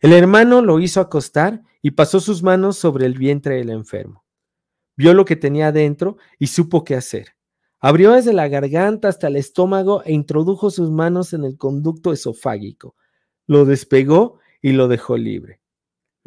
[0.00, 4.24] El hermano lo hizo acostar y pasó sus manos sobre el vientre del enfermo.
[4.96, 7.36] Vio lo que tenía dentro y supo qué hacer.
[7.78, 12.94] Abrió desde la garganta hasta el estómago e introdujo sus manos en el conducto esofágico.
[13.46, 15.60] Lo despegó y lo dejó libre.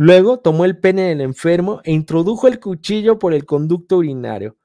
[0.02, 4.56] Luego tomó el pene del enfermo e introdujo el cuchillo por el conducto urinario.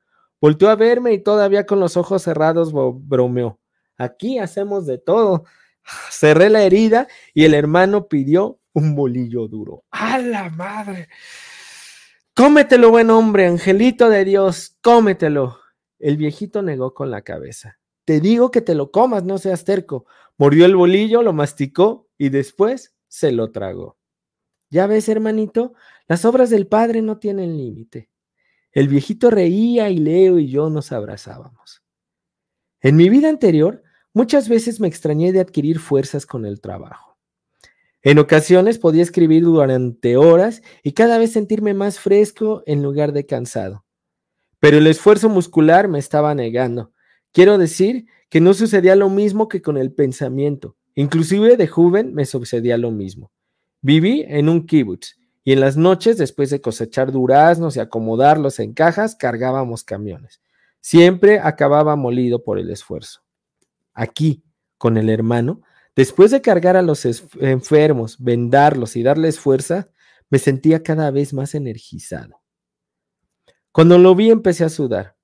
[0.40, 3.58] Volteó a verme y todavía con los ojos cerrados bromeó.
[3.98, 5.42] Aquí hacemos de todo.
[6.12, 9.82] Cerré la herida y el hermano pidió un bolillo duro.
[9.90, 11.08] ¡A la madre!
[12.36, 15.58] Cómetelo, buen hombre, angelito de Dios, cómetelo.
[15.98, 17.80] El viejito negó con la cabeza.
[18.04, 20.06] Te digo que te lo comas, no seas terco.
[20.38, 23.98] Mordió el bolillo, lo masticó y después se lo tragó.
[24.74, 25.74] Ya ves, hermanito,
[26.08, 28.10] las obras del Padre no tienen límite.
[28.72, 31.84] El viejito reía y Leo y yo nos abrazábamos.
[32.80, 37.16] En mi vida anterior, muchas veces me extrañé de adquirir fuerzas con el trabajo.
[38.02, 43.26] En ocasiones podía escribir durante horas y cada vez sentirme más fresco en lugar de
[43.26, 43.84] cansado.
[44.58, 46.90] Pero el esfuerzo muscular me estaba negando.
[47.30, 50.76] Quiero decir que no sucedía lo mismo que con el pensamiento.
[50.96, 53.30] Inclusive de joven me sucedía lo mismo.
[53.84, 58.72] Viví en un kibutz y en las noches, después de cosechar duraznos y acomodarlos en
[58.72, 60.40] cajas, cargábamos camiones.
[60.80, 63.20] Siempre acababa molido por el esfuerzo.
[63.92, 64.42] Aquí,
[64.78, 65.60] con el hermano,
[65.94, 67.04] después de cargar a los
[67.38, 69.90] enfermos, vendarlos y darles fuerza,
[70.30, 72.40] me sentía cada vez más energizado.
[73.70, 75.14] Cuando lo vi empecé a sudar.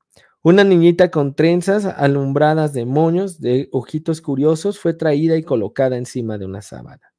[0.42, 6.37] Una niñita con trenzas alumbradas de moños, de ojitos curiosos, fue traída y colocada encima
[6.37, 7.10] de una sábana.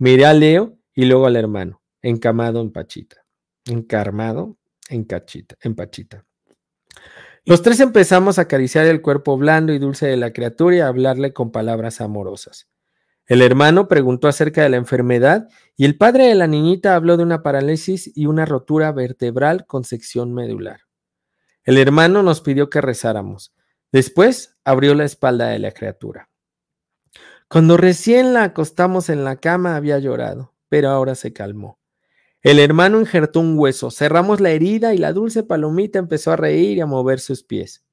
[0.00, 3.24] Miré a Leo y luego al hermano, encamado en Pachita.
[3.64, 4.56] Encarmado
[4.88, 6.24] en Cachita, en Pachita.
[7.44, 10.86] Los tres empezamos a acariciar el cuerpo blando y dulce de la criatura y a
[10.86, 12.68] hablarle con palabras amorosas.
[13.26, 17.24] El hermano preguntó acerca de la enfermedad y el padre de la niñita habló de
[17.24, 20.82] una parálisis y una rotura vertebral con sección medular.
[21.64, 23.52] El hermano nos pidió que rezáramos.
[23.90, 26.30] Después abrió la espalda de la criatura.
[27.48, 31.78] Cuando recién la acostamos en la cama había llorado, pero ahora se calmó.
[32.42, 36.76] El hermano injertó un hueso, cerramos la herida y la dulce palomita empezó a reír
[36.76, 37.86] y a mover sus pies.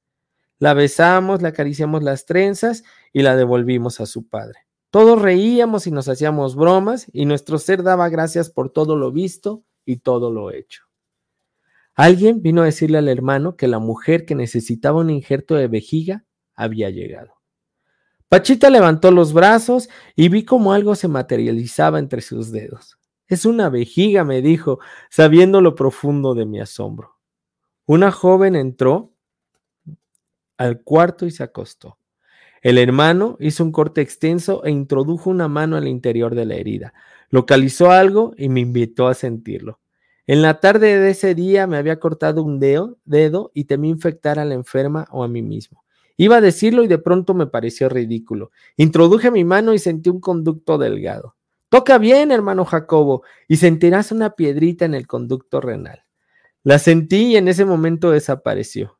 [0.58, 4.66] La besamos, le acariciamos las trenzas y la devolvimos a su padre.
[4.90, 9.64] Todos reíamos y nos hacíamos bromas y nuestro ser daba gracias por todo lo visto
[9.86, 10.82] y todo lo hecho.
[11.94, 16.26] Alguien vino a decirle al hermano que la mujer que necesitaba un injerto de vejiga
[16.54, 17.35] había llegado.
[18.28, 22.98] Pachita levantó los brazos y vi cómo algo se materializaba entre sus dedos.
[23.28, 27.16] Es una vejiga, me dijo, sabiendo lo profundo de mi asombro.
[27.86, 29.12] Una joven entró
[30.56, 31.98] al cuarto y se acostó.
[32.62, 36.94] El hermano hizo un corte extenso e introdujo una mano al interior de la herida.
[37.30, 39.78] Localizó algo y me invitó a sentirlo.
[40.26, 44.40] En la tarde de ese día me había cortado un dedo, dedo y temí infectar
[44.40, 45.84] a la enferma o a mí mismo.
[46.16, 48.50] Iba a decirlo y de pronto me pareció ridículo.
[48.76, 51.36] Introduje mi mano y sentí un conducto delgado.
[51.68, 56.04] Toca bien, hermano Jacobo, y sentirás una piedrita en el conducto renal.
[56.62, 58.98] La sentí y en ese momento desapareció.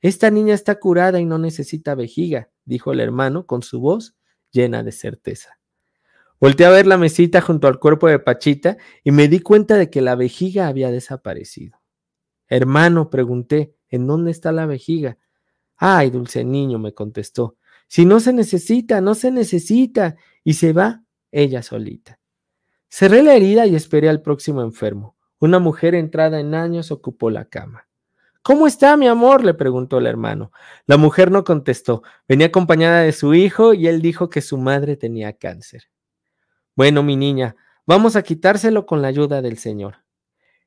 [0.00, 4.14] Esta niña está curada y no necesita vejiga, dijo el hermano con su voz
[4.50, 5.58] llena de certeza.
[6.40, 9.90] Volté a ver la mesita junto al cuerpo de Pachita y me di cuenta de
[9.90, 11.80] que la vejiga había desaparecido.
[12.48, 15.18] Hermano, pregunté, ¿en dónde está la vejiga?
[15.84, 17.56] Ay, dulce niño, me contestó.
[17.88, 20.14] Si no se necesita, no se necesita.
[20.44, 22.20] Y se va ella solita.
[22.88, 25.16] Cerré la herida y esperé al próximo enfermo.
[25.40, 27.88] Una mujer entrada en años ocupó la cama.
[28.44, 29.44] ¿Cómo está, mi amor?
[29.44, 30.52] le preguntó el hermano.
[30.86, 32.04] La mujer no contestó.
[32.28, 35.90] Venía acompañada de su hijo y él dijo que su madre tenía cáncer.
[36.76, 39.96] Bueno, mi niña, vamos a quitárselo con la ayuda del Señor.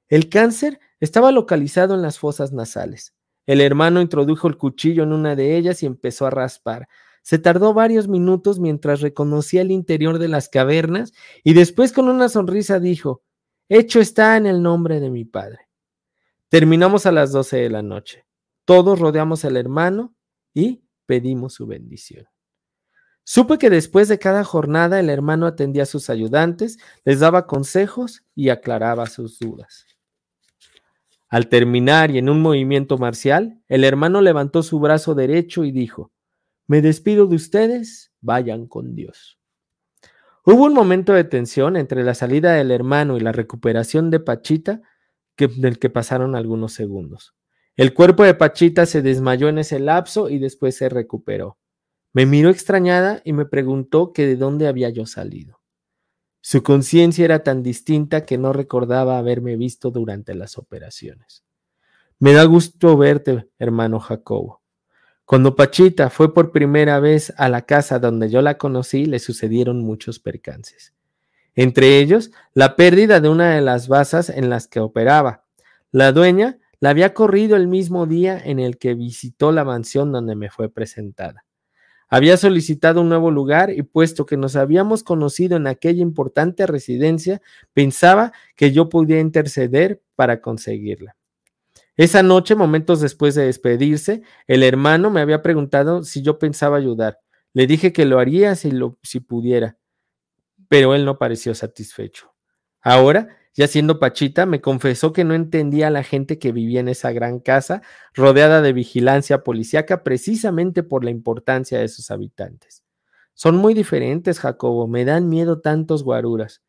[0.10, 3.15] El cáncer estaba localizado en las fosas nasales.
[3.46, 6.88] El hermano introdujo el cuchillo en una de ellas y empezó a raspar.
[7.22, 12.30] Se tardó varios minutos mientras reconocía el interior de las cavernas y después con una
[12.30, 13.24] sonrisa dijo,
[13.68, 15.68] Hecho está en el nombre de mi Padre.
[16.50, 18.26] Terminamos a las doce de la noche.
[18.64, 20.16] Todos rodeamos al hermano
[20.54, 22.26] y pedimos su bendición.
[23.24, 28.24] Supe que después de cada jornada el hermano atendía a sus ayudantes, les daba consejos
[28.36, 29.95] y aclaraba sus dudas.
[31.28, 36.12] Al terminar y en un movimiento marcial, el hermano levantó su brazo derecho y dijo,
[36.68, 39.40] Me despido de ustedes, vayan con Dios.
[40.46, 44.82] Hubo un momento de tensión entre la salida del hermano y la recuperación de Pachita,
[45.38, 47.36] del que pasaron algunos segundos.
[47.76, 51.58] El cuerpo de Pachita se desmayó en ese lapso y después se recuperó.
[52.14, 55.60] Me miró extrañada y me preguntó que de dónde había yo salido.
[56.48, 61.44] Su conciencia era tan distinta que no recordaba haberme visto durante las operaciones.
[62.20, 64.62] Me da gusto verte, hermano Jacobo.
[65.26, 69.80] Cuando Pachita fue por primera vez a la casa donde yo la conocí, le sucedieron
[69.80, 70.94] muchos percances.
[71.56, 75.46] Entre ellos, la pérdida de una de las basas en las que operaba.
[75.92, 80.36] La dueña la había corrido el mismo día en el que visitó la mansión donde
[80.36, 81.45] me fue presentada.
[82.08, 87.42] Había solicitado un nuevo lugar y puesto que nos habíamos conocido en aquella importante residencia,
[87.74, 91.16] pensaba que yo podía interceder para conseguirla.
[91.98, 97.20] Esa noche, momentos después de despedirse, el hermano me había preguntado si yo pensaba ayudar.
[97.54, 99.78] Le dije que lo haría si, lo, si pudiera,
[100.68, 102.34] pero él no pareció satisfecho.
[102.82, 106.90] Ahora ya siendo Pachita, me confesó que no entendía a la gente que vivía en
[106.90, 107.82] esa gran casa,
[108.14, 112.84] rodeada de vigilancia policíaca, precisamente por la importancia de sus habitantes.
[113.34, 116.64] Son muy diferentes, Jacobo, me dan miedo tantos guaruras.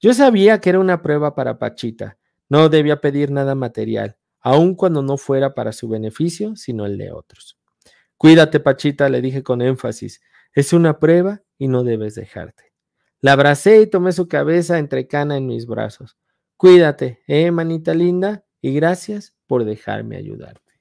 [0.00, 2.16] Yo sabía que era una prueba para Pachita,
[2.48, 7.12] no debía pedir nada material, aun cuando no fuera para su beneficio, sino el de
[7.12, 7.58] otros.
[8.16, 10.22] Cuídate, Pachita, le dije con énfasis,
[10.54, 12.72] es una prueba y no debes dejarte.
[13.20, 16.16] La abracé y tomé su cabeza entre cana en mis brazos.
[16.60, 20.74] Cuídate, eh, manita linda, y gracias por dejarme ayudarte.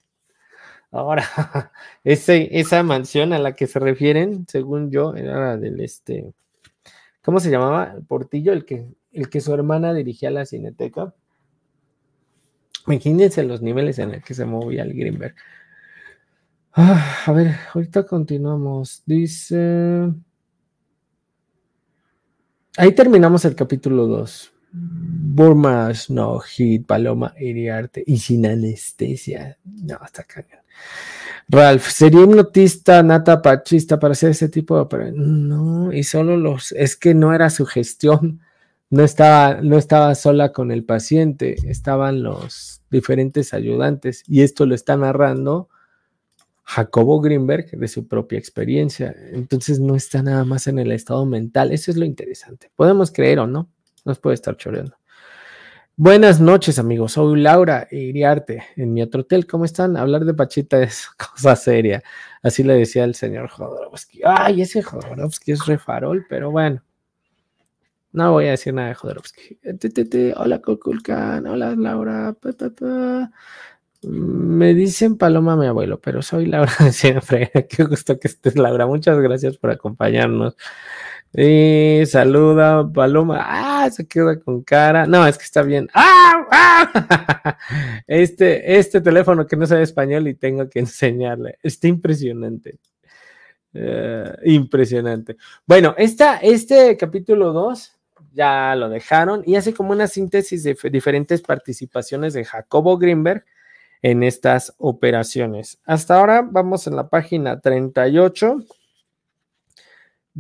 [0.92, 1.24] Ahora,
[2.04, 6.34] esa mansión a la que se refieren, según yo, era la del este,
[7.22, 7.96] ¿cómo se llamaba?
[8.10, 11.16] Portillo, el que, el que su hermana dirigía la cineteca.
[12.86, 15.36] Imagínense los niveles en el que se movía el Greenberg.
[16.74, 19.02] Ah, a ver, ahorita continuamos.
[19.06, 20.12] Dice.
[22.76, 24.56] Ahí terminamos el capítulo 2.
[24.72, 29.58] Burma no Hit, Paloma Iriarte y sin anestesia.
[29.64, 30.64] No, está cagando.
[31.48, 35.50] Ralph, ¿sería hipnotista, nata pachista para hacer ese tipo de operación?
[35.50, 38.42] No, y solo los, es que no era su gestión,
[38.92, 44.76] no estaba, no estaba sola con el paciente, estaban los diferentes ayudantes y esto lo
[44.76, 45.70] está narrando
[46.64, 49.16] Jacobo Greenberg de su propia experiencia.
[49.32, 52.70] Entonces no está nada más en el estado mental, eso es lo interesante.
[52.76, 53.70] Podemos creer o no,
[54.06, 54.96] nos puede estar choreando.
[56.02, 57.12] Buenas noches, amigos.
[57.12, 59.46] Soy Laura Iriarte en mi otro hotel.
[59.46, 59.98] ¿Cómo están?
[59.98, 62.02] Hablar de Pachita es cosa seria.
[62.42, 64.22] Así le decía el señor Jodorowsky.
[64.24, 66.82] Ay, ese Jodorowsky es refarol, pero bueno.
[68.14, 69.60] No voy a decir nada de Jodorowsky.
[70.38, 71.46] Hola, Coculcan.
[71.46, 72.34] Hola, Laura.
[74.04, 77.52] Me dicen Paloma mi abuelo, pero soy Laura siempre.
[77.70, 78.88] Qué gusto que estés, Laura.
[78.88, 80.56] Muchas gracias por acompañarnos.
[81.34, 83.38] Y saluda, Paloma.
[83.40, 85.06] Ah, se queda con cara.
[85.06, 85.88] No, es que está bien.
[85.94, 86.46] ¡Ah!
[86.52, 87.58] ¡Ah!
[88.08, 91.60] Este, este teléfono que no sabe español y tengo que enseñarle.
[91.62, 92.80] Está impresionante.
[93.74, 95.38] Eh, impresionante.
[95.66, 98.00] Bueno, esta, este capítulo 2
[98.34, 103.46] ya lo dejaron y hace como una síntesis de diferentes participaciones de Jacobo Greenberg
[104.02, 105.80] en estas operaciones.
[105.86, 108.58] Hasta ahora vamos en la página 38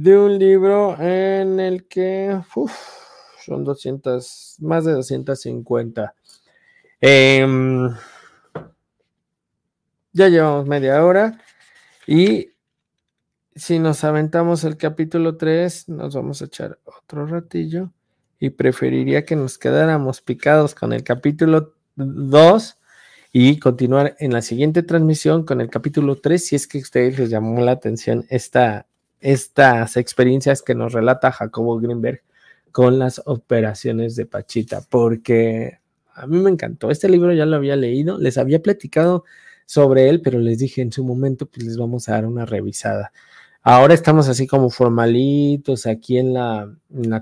[0.01, 2.39] de un libro en el que
[3.45, 6.15] son 200, más de 250.
[7.01, 7.93] Em,
[10.13, 11.41] ya llevamos media hora
[12.07, 12.53] y
[13.55, 17.91] si nos aventamos el capítulo 3, nos vamos a echar otro ratillo
[18.39, 22.77] y preferiría que nos quedáramos picados con el capítulo 2
[23.33, 27.19] y continuar en la siguiente transmisión con el capítulo 3 si es que a ustedes
[27.19, 28.87] les llamó la atención esta,
[29.19, 32.21] estas experiencias que nos relata Jacobo Greenberg
[32.71, 35.79] con las operaciones de Pachita, porque
[36.13, 36.91] a mí me encantó.
[36.91, 39.25] Este libro ya lo había leído, les había platicado
[39.65, 43.11] sobre él, pero les dije en su momento, pues les vamos a dar una revisada.
[43.61, 46.73] Ahora estamos así como formalitos aquí en la,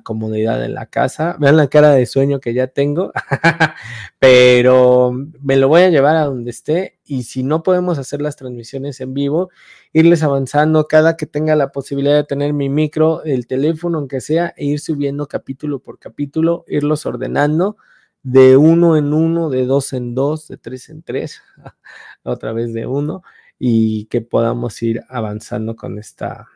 [0.03, 1.35] comodidad de la casa.
[1.39, 3.11] Vean la cara de sueño que ya tengo,
[4.19, 5.11] pero
[5.41, 9.01] me lo voy a llevar a donde esté y si no podemos hacer las transmisiones
[9.01, 9.49] en vivo,
[9.93, 14.53] irles avanzando cada que tenga la posibilidad de tener mi micro, el teléfono, aunque sea,
[14.57, 17.77] e ir subiendo capítulo por capítulo, irlos ordenando
[18.21, 21.41] de uno en uno, de dos en dos, de tres en tres,
[22.23, 23.23] otra vez de uno
[23.59, 26.47] y que podamos ir avanzando con esta,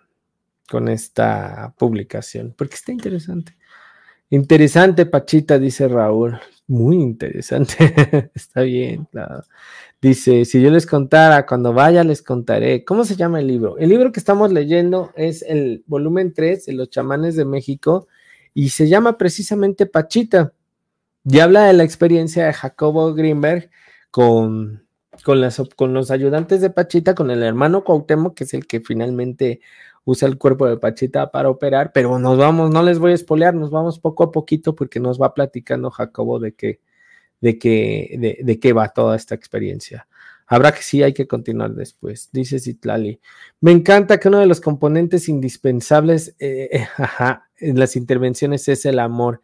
[0.69, 3.55] con esta publicación, porque está interesante.
[4.29, 6.39] Interesante, Pachita, dice Raúl.
[6.67, 8.31] Muy interesante.
[8.33, 9.43] está bien, claro.
[10.01, 12.85] Dice, si yo les contara, cuando vaya les contaré.
[12.85, 13.77] ¿Cómo se llama el libro?
[13.77, 18.07] El libro que estamos leyendo es el volumen 3 de Los chamanes de México
[18.53, 20.53] y se llama precisamente Pachita.
[21.25, 23.69] Y habla de la experiencia de Jacobo Greenberg
[24.11, 24.87] con
[25.23, 28.81] con, las, con los ayudantes de Pachita, con el hermano Cuauhtémoc, que es el que
[28.81, 29.61] finalmente
[30.03, 33.53] usa el cuerpo de Pachita para operar, pero nos vamos, no les voy a espolear,
[33.53, 36.79] nos vamos poco a poquito porque nos va platicando Jacobo de qué,
[37.39, 40.07] de qué, de, qué va toda esta experiencia.
[40.47, 43.21] Habrá que sí, hay que continuar después, dice Citlali.
[43.61, 46.87] Me encanta que uno de los componentes indispensables eh,
[47.57, 49.41] en las intervenciones es el amor.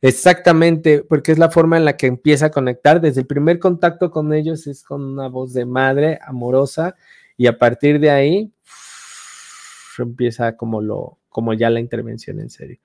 [0.00, 3.00] Exactamente, porque es la forma en la que empieza a conectar.
[3.00, 6.94] Desde el primer contacto con ellos es con una voz de madre amorosa
[7.36, 8.52] y a partir de ahí
[9.98, 12.78] empieza como lo, como ya la intervención en serio.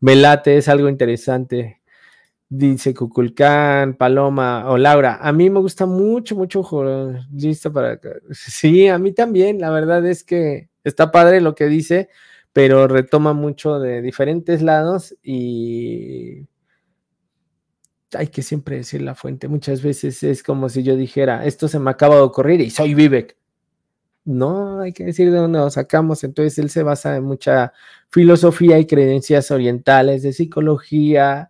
[0.00, 1.80] Melate es algo interesante.
[2.48, 5.18] Dice Cuculcán, Paloma o Laura.
[5.20, 6.62] A mí me gusta mucho, mucho.
[7.32, 8.00] Listo para.
[8.32, 9.60] Sí, a mí también.
[9.60, 12.08] La verdad es que está padre lo que dice,
[12.52, 16.48] pero retoma mucho de diferentes lados y
[18.14, 19.48] hay que siempre decir la fuente.
[19.48, 22.94] Muchas veces es como si yo dijera, esto se me acaba de ocurrir y soy
[22.94, 23.36] Vivek.
[24.24, 26.24] No, hay que decir de dónde lo sacamos.
[26.24, 27.72] Entonces él se basa en mucha
[28.10, 31.48] filosofía y creencias orientales de psicología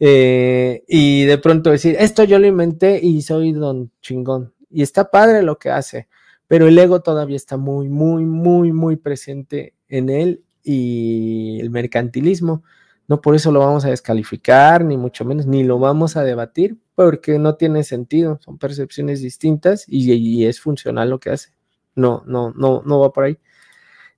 [0.00, 4.54] eh, y de pronto decir, esto yo lo inventé y soy don chingón.
[4.70, 6.08] Y está padre lo que hace,
[6.46, 12.62] pero el ego todavía está muy, muy, muy, muy presente en él y el mercantilismo.
[13.08, 16.76] No por eso lo vamos a descalificar, ni mucho menos, ni lo vamos a debatir,
[16.94, 21.54] porque no tiene sentido, son percepciones distintas y, es funcional lo que hace.
[21.94, 23.38] No, no, no, no va por ahí.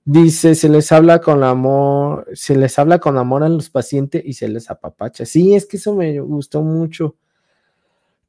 [0.03, 4.33] Dice, se les habla con amor, se les habla con amor a los pacientes y
[4.33, 5.25] se les apapacha.
[5.25, 7.15] Sí, es que eso me gustó mucho.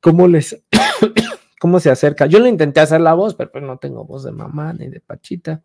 [0.00, 0.62] ¿Cómo les,
[1.60, 2.26] cómo se acerca?
[2.26, 5.00] Yo lo intenté hacer la voz, pero pues no tengo voz de mamá ni de
[5.00, 5.60] pachita.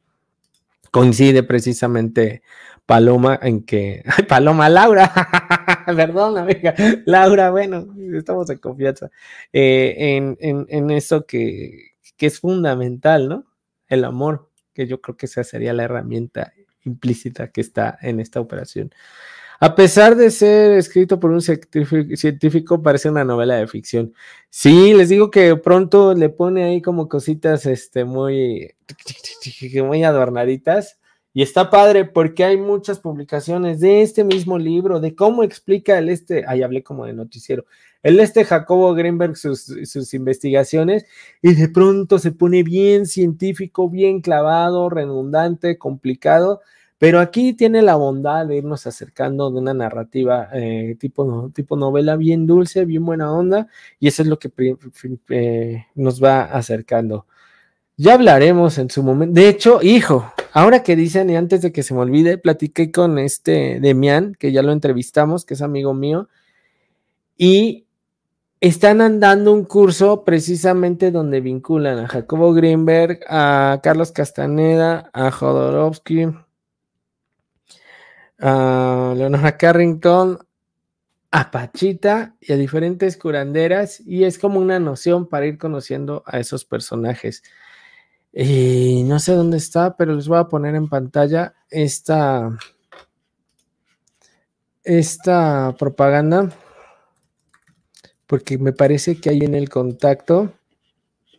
[0.89, 2.41] Coincide precisamente
[2.88, 5.11] Paloma en que, Paloma Laura,
[5.85, 6.73] perdón amiga,
[7.05, 7.85] Laura, bueno,
[8.15, 9.11] estamos en confianza,
[9.51, 9.95] eh,
[10.39, 13.45] en, en, eso que, que, es fundamental, ¿no?
[13.88, 16.53] El amor, que yo creo que esa sería la herramienta
[16.85, 18.91] implícita que está en esta operación.
[19.59, 24.13] A pesar de ser escrito por un científico, parece una novela de ficción.
[24.49, 28.75] Sí, les digo que pronto le pone ahí como cositas este, muy,
[29.83, 30.99] muy adornaditas
[31.38, 36.09] y está padre porque hay muchas publicaciones de este mismo libro, de cómo explica el
[36.09, 37.65] este, ahí hablé como de noticiero,
[38.01, 41.05] el este Jacobo Greenberg sus, sus investigaciones
[41.43, 46.61] y de pronto se pone bien científico, bien clavado, redundante, complicado,
[46.97, 52.15] pero aquí tiene la bondad de irnos acercando de una narrativa eh, tipo, tipo novela
[52.15, 53.67] bien dulce, bien buena onda,
[53.99, 54.49] y eso es lo que
[55.29, 57.27] eh, nos va acercando.
[57.97, 59.33] Ya hablaremos en su momento.
[59.33, 63.17] De hecho, hijo, ahora que dicen, y antes de que se me olvide, platiqué con
[63.17, 66.29] este Demian, que ya lo entrevistamos, que es amigo mío,
[67.37, 67.87] y
[68.61, 76.27] están andando un curso precisamente donde vinculan a Jacobo Greenberg, a Carlos Castaneda, a Jodorowsky,
[78.39, 80.39] a Leonora Carrington
[81.31, 86.39] a Pachita y a diferentes curanderas y es como una noción para ir conociendo a
[86.39, 87.43] esos personajes.
[88.34, 92.57] Y no sé dónde está, pero les voy a poner en pantalla esta,
[94.84, 96.49] esta propaganda
[98.28, 100.53] porque me parece que ahí viene el contacto.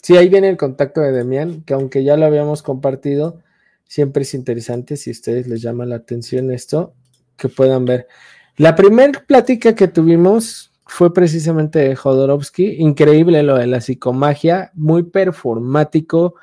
[0.03, 3.41] Sí, ahí viene el contacto de Demian, que aunque ya lo habíamos compartido,
[3.86, 6.95] siempre es interesante si a ustedes les llama la atención esto,
[7.36, 8.09] que puedan ver.
[8.57, 15.03] La primera plática que tuvimos fue precisamente de Jodorowsky, increíble lo de la psicomagia, muy
[15.03, 16.36] performático,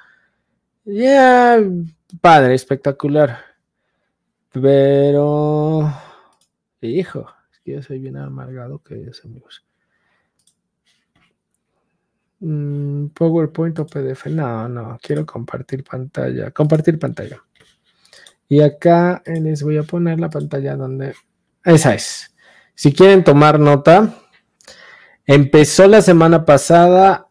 [0.85, 1.59] ya
[2.21, 3.39] padre, espectacular.
[4.51, 5.91] Pero,
[6.81, 9.65] hijo, es que yo soy bien amargado, queridos amigos.
[12.39, 14.27] Mm, PowerPoint o PDF.
[14.27, 16.51] No, no, quiero compartir pantalla.
[16.51, 17.41] Compartir pantalla.
[18.47, 21.15] Y acá les voy a poner la pantalla donde...
[21.63, 22.35] Esa es.
[22.75, 24.13] Si quieren tomar nota,
[25.25, 27.24] empezó la semana pasada.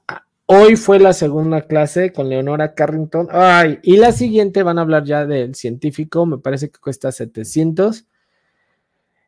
[0.47, 3.29] Hoy fue la segunda clase con Leonora Carrington.
[3.31, 6.27] Ay, y la siguiente van a hablar ya del científico.
[6.27, 8.07] Me parece que cuesta 700.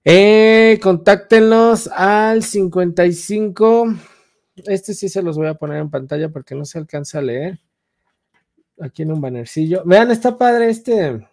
[0.04, 3.96] Eh, contáctenos al 55
[4.64, 7.60] este sí se los voy a poner en pantalla porque no se alcanza a leer.
[8.80, 9.82] Aquí en un bannercillo.
[9.84, 11.26] Vean, está padre este.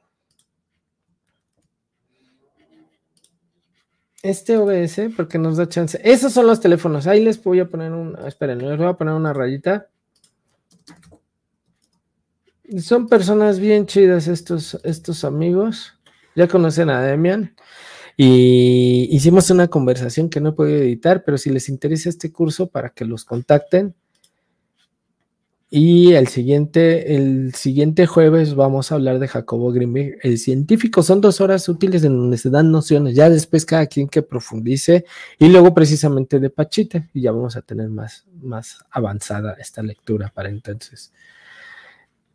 [4.23, 5.99] Este OBS, porque nos da chance.
[6.01, 7.07] Esos son los teléfonos.
[7.07, 8.17] Ahí les voy a poner un.
[8.25, 9.89] Esperen, les voy a poner una rayita.
[12.79, 15.99] Son personas bien chidas estos, estos amigos.
[16.37, 17.53] Ya conocen a Demian.
[18.15, 22.67] Y hicimos una conversación que no he podido editar, pero si les interesa este curso,
[22.69, 23.93] para que los contacten.
[25.75, 31.01] Y el siguiente, el siguiente jueves vamos a hablar de Jacobo Grimberg, el científico.
[31.01, 33.15] Son dos horas útiles en donde se dan nociones.
[33.15, 35.03] Ya después cada quien que profundice.
[35.39, 37.09] Y luego precisamente de Pachita.
[37.11, 41.11] Y ya vamos a tener más, más avanzada esta lectura para entonces.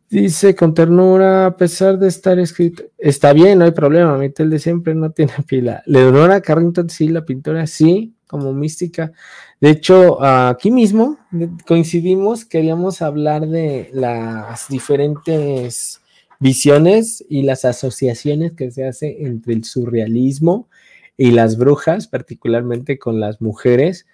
[0.09, 4.49] Dice con ternura, a pesar de estar escrito, está bien, no hay problema, mi tel
[4.49, 5.81] de siempre no tiene pila.
[5.85, 9.11] Leonora Carrington, sí, la pintora, sí, como mística.
[9.59, 11.17] De hecho, aquí mismo
[11.65, 16.01] coincidimos, queríamos hablar de las diferentes
[16.39, 20.69] visiones y las asociaciones que se hace entre el surrealismo
[21.17, 24.05] y las brujas, particularmente con las mujeres.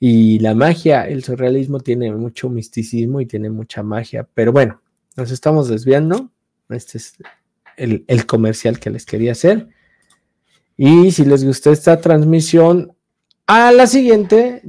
[0.00, 4.82] Y la magia, el surrealismo tiene mucho misticismo y tiene mucha magia, pero bueno,
[5.16, 6.30] nos estamos desviando.
[6.68, 7.14] Este es
[7.76, 9.68] el, comercial que les quería hacer.
[10.76, 12.93] Y si les gustó esta transmisión,
[13.46, 14.62] a la siguiente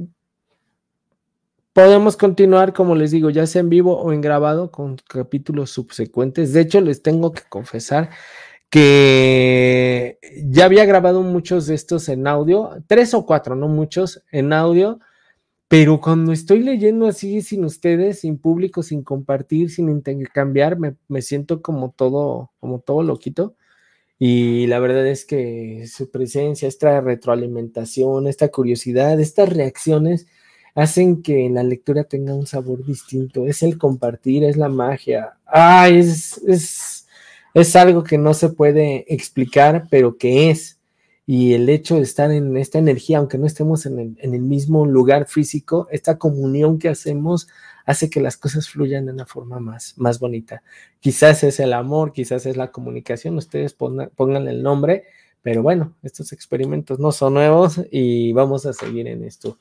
[1.72, 6.52] podemos continuar, como les digo, ya sea en vivo o en grabado con capítulos subsecuentes.
[6.52, 8.10] De hecho, les tengo que confesar
[8.70, 10.18] que
[10.48, 14.98] ya había grabado muchos de estos en audio, tres o cuatro, no muchos, en audio
[15.68, 21.22] pero cuando estoy leyendo así sin ustedes, sin público, sin compartir, sin intercambiar, me, me
[21.22, 23.56] siento como todo, como todo loquito.
[24.18, 30.26] Y la verdad es que su presencia, esta retroalimentación, esta curiosidad, estas reacciones
[30.74, 33.46] hacen que la lectura tenga un sabor distinto.
[33.46, 35.34] Es el compartir, es la magia.
[35.46, 37.06] Ay, es, es,
[37.54, 40.76] es algo que no se puede explicar, pero que es
[41.26, 45.26] y el hecho de estar en esta energía, aunque no estemos en el, mismo lugar
[45.26, 47.48] físico, esta comunión que hacemos
[47.86, 50.62] hace que las cosas fluyan de una forma más, más bonita.
[51.00, 55.04] Quizás es el amor, quizás es la comunicación, ustedes pongan, pongan el nombre,
[55.40, 59.58] pero bueno, estos experimentos no son nuevos y vamos a seguir en esto.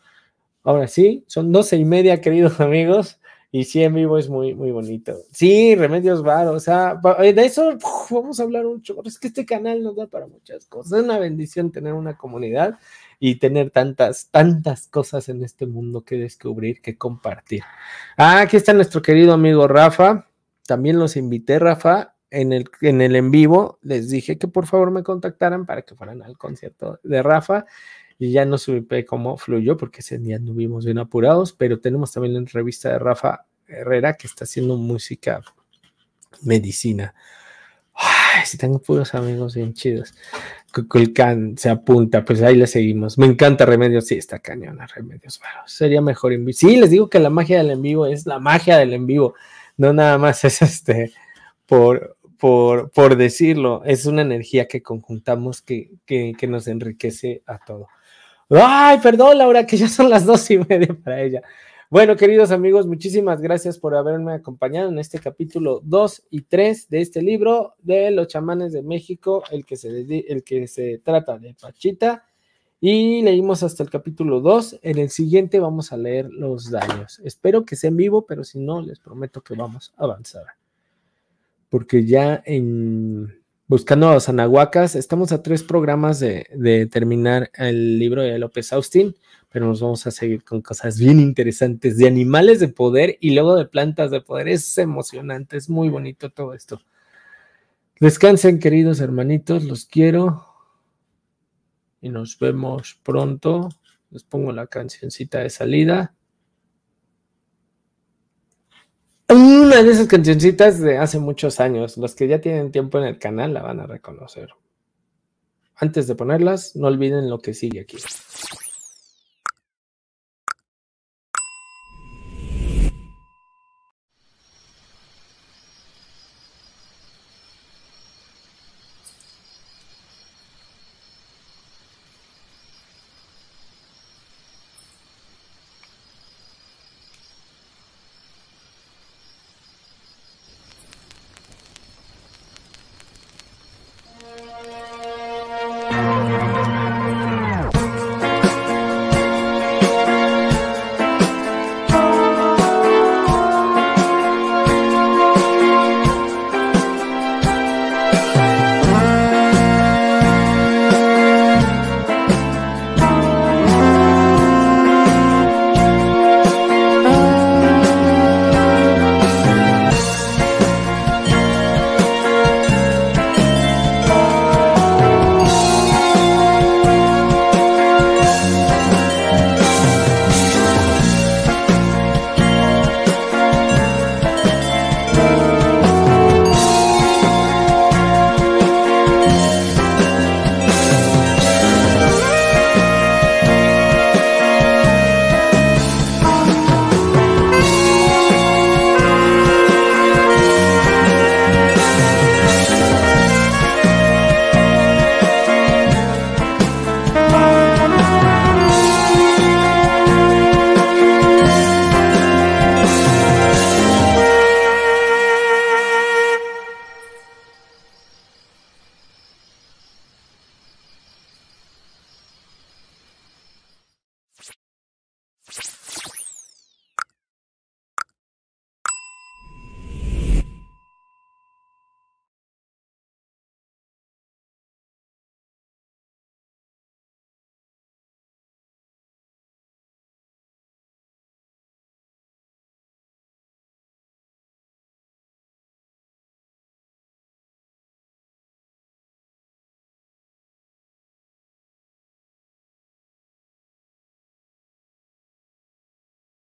[0.63, 3.19] Ahora sí, son doce y media, queridos amigos.
[3.51, 5.17] Y sí, en vivo es muy, muy bonito.
[5.31, 7.77] Sí, Remedios Bar, o sea, eh, de eso
[8.09, 9.01] vamos a hablar mucho.
[9.05, 10.99] Es que este canal nos da para muchas cosas.
[10.99, 12.77] Es una bendición tener una comunidad
[13.19, 17.63] y tener tantas, tantas cosas en este mundo que descubrir, que compartir.
[18.17, 20.27] Ah, aquí está nuestro querido amigo Rafa.
[20.67, 23.79] También los invité, Rafa, en el, en el en vivo.
[23.83, 27.65] Les dije que por favor me contactaran para que fueran al concierto de Rafa
[28.17, 32.33] y ya no supe cómo fluyó porque ese día anduvimos bien apurados, pero tenemos también
[32.33, 35.41] la entrevista de Rafa Herrera que está haciendo música
[36.43, 37.13] medicina.
[37.93, 40.13] Ay, si tengo puros amigos bien chidos.
[40.73, 43.17] Cuculcán se apunta, pues ahí le seguimos.
[43.17, 45.39] Me encanta Remedios, sí, está cañona Remedios.
[45.39, 46.57] Bueno, sería mejor en vivo.
[46.57, 49.35] Sí, les digo que la magia del en vivo es la magia del en vivo.
[49.77, 51.13] No nada más es este
[51.65, 57.59] por, por, por decirlo, es una energía que conjuntamos que, que, que nos enriquece a
[57.59, 57.87] todo.
[58.49, 61.41] Ay, perdón, Laura, que ya son las dos y media para ella.
[61.89, 67.01] Bueno, queridos amigos, muchísimas gracias por haberme acompañado en este capítulo 2 y 3 de
[67.01, 69.89] este libro de los chamanes de México, el que se,
[70.27, 72.23] el que se trata de Pachita.
[72.81, 74.79] Y leímos hasta el capítulo 2.
[74.83, 77.19] En el siguiente vamos a leer los daños.
[77.23, 80.45] Espero que sea en vivo, pero si no, les prometo que vamos a avanzar.
[81.69, 88.21] Porque ya en Buscando a los Anahuacas, estamos a tres programas de, terminar el libro
[88.21, 89.15] de López Austin,
[89.49, 93.55] pero nos vamos a seguir con cosas bien interesantes de animales de poder y luego
[93.55, 94.49] de plantas de poder.
[94.49, 96.79] Es emocionante, es muy bonito todo esto.
[97.99, 100.45] Descansen, queridos hermanitos, los quiero
[102.01, 103.69] y nos vemos pronto.
[104.11, 106.13] Les pongo la cancioncita de salida.
[109.27, 111.97] Una de esas cancioncitas de hace muchos años.
[111.97, 114.49] Los que ya tienen tiempo en el canal la van a reconocer.
[115.75, 117.97] Antes de ponerlas, no olviden lo que sigue aquí.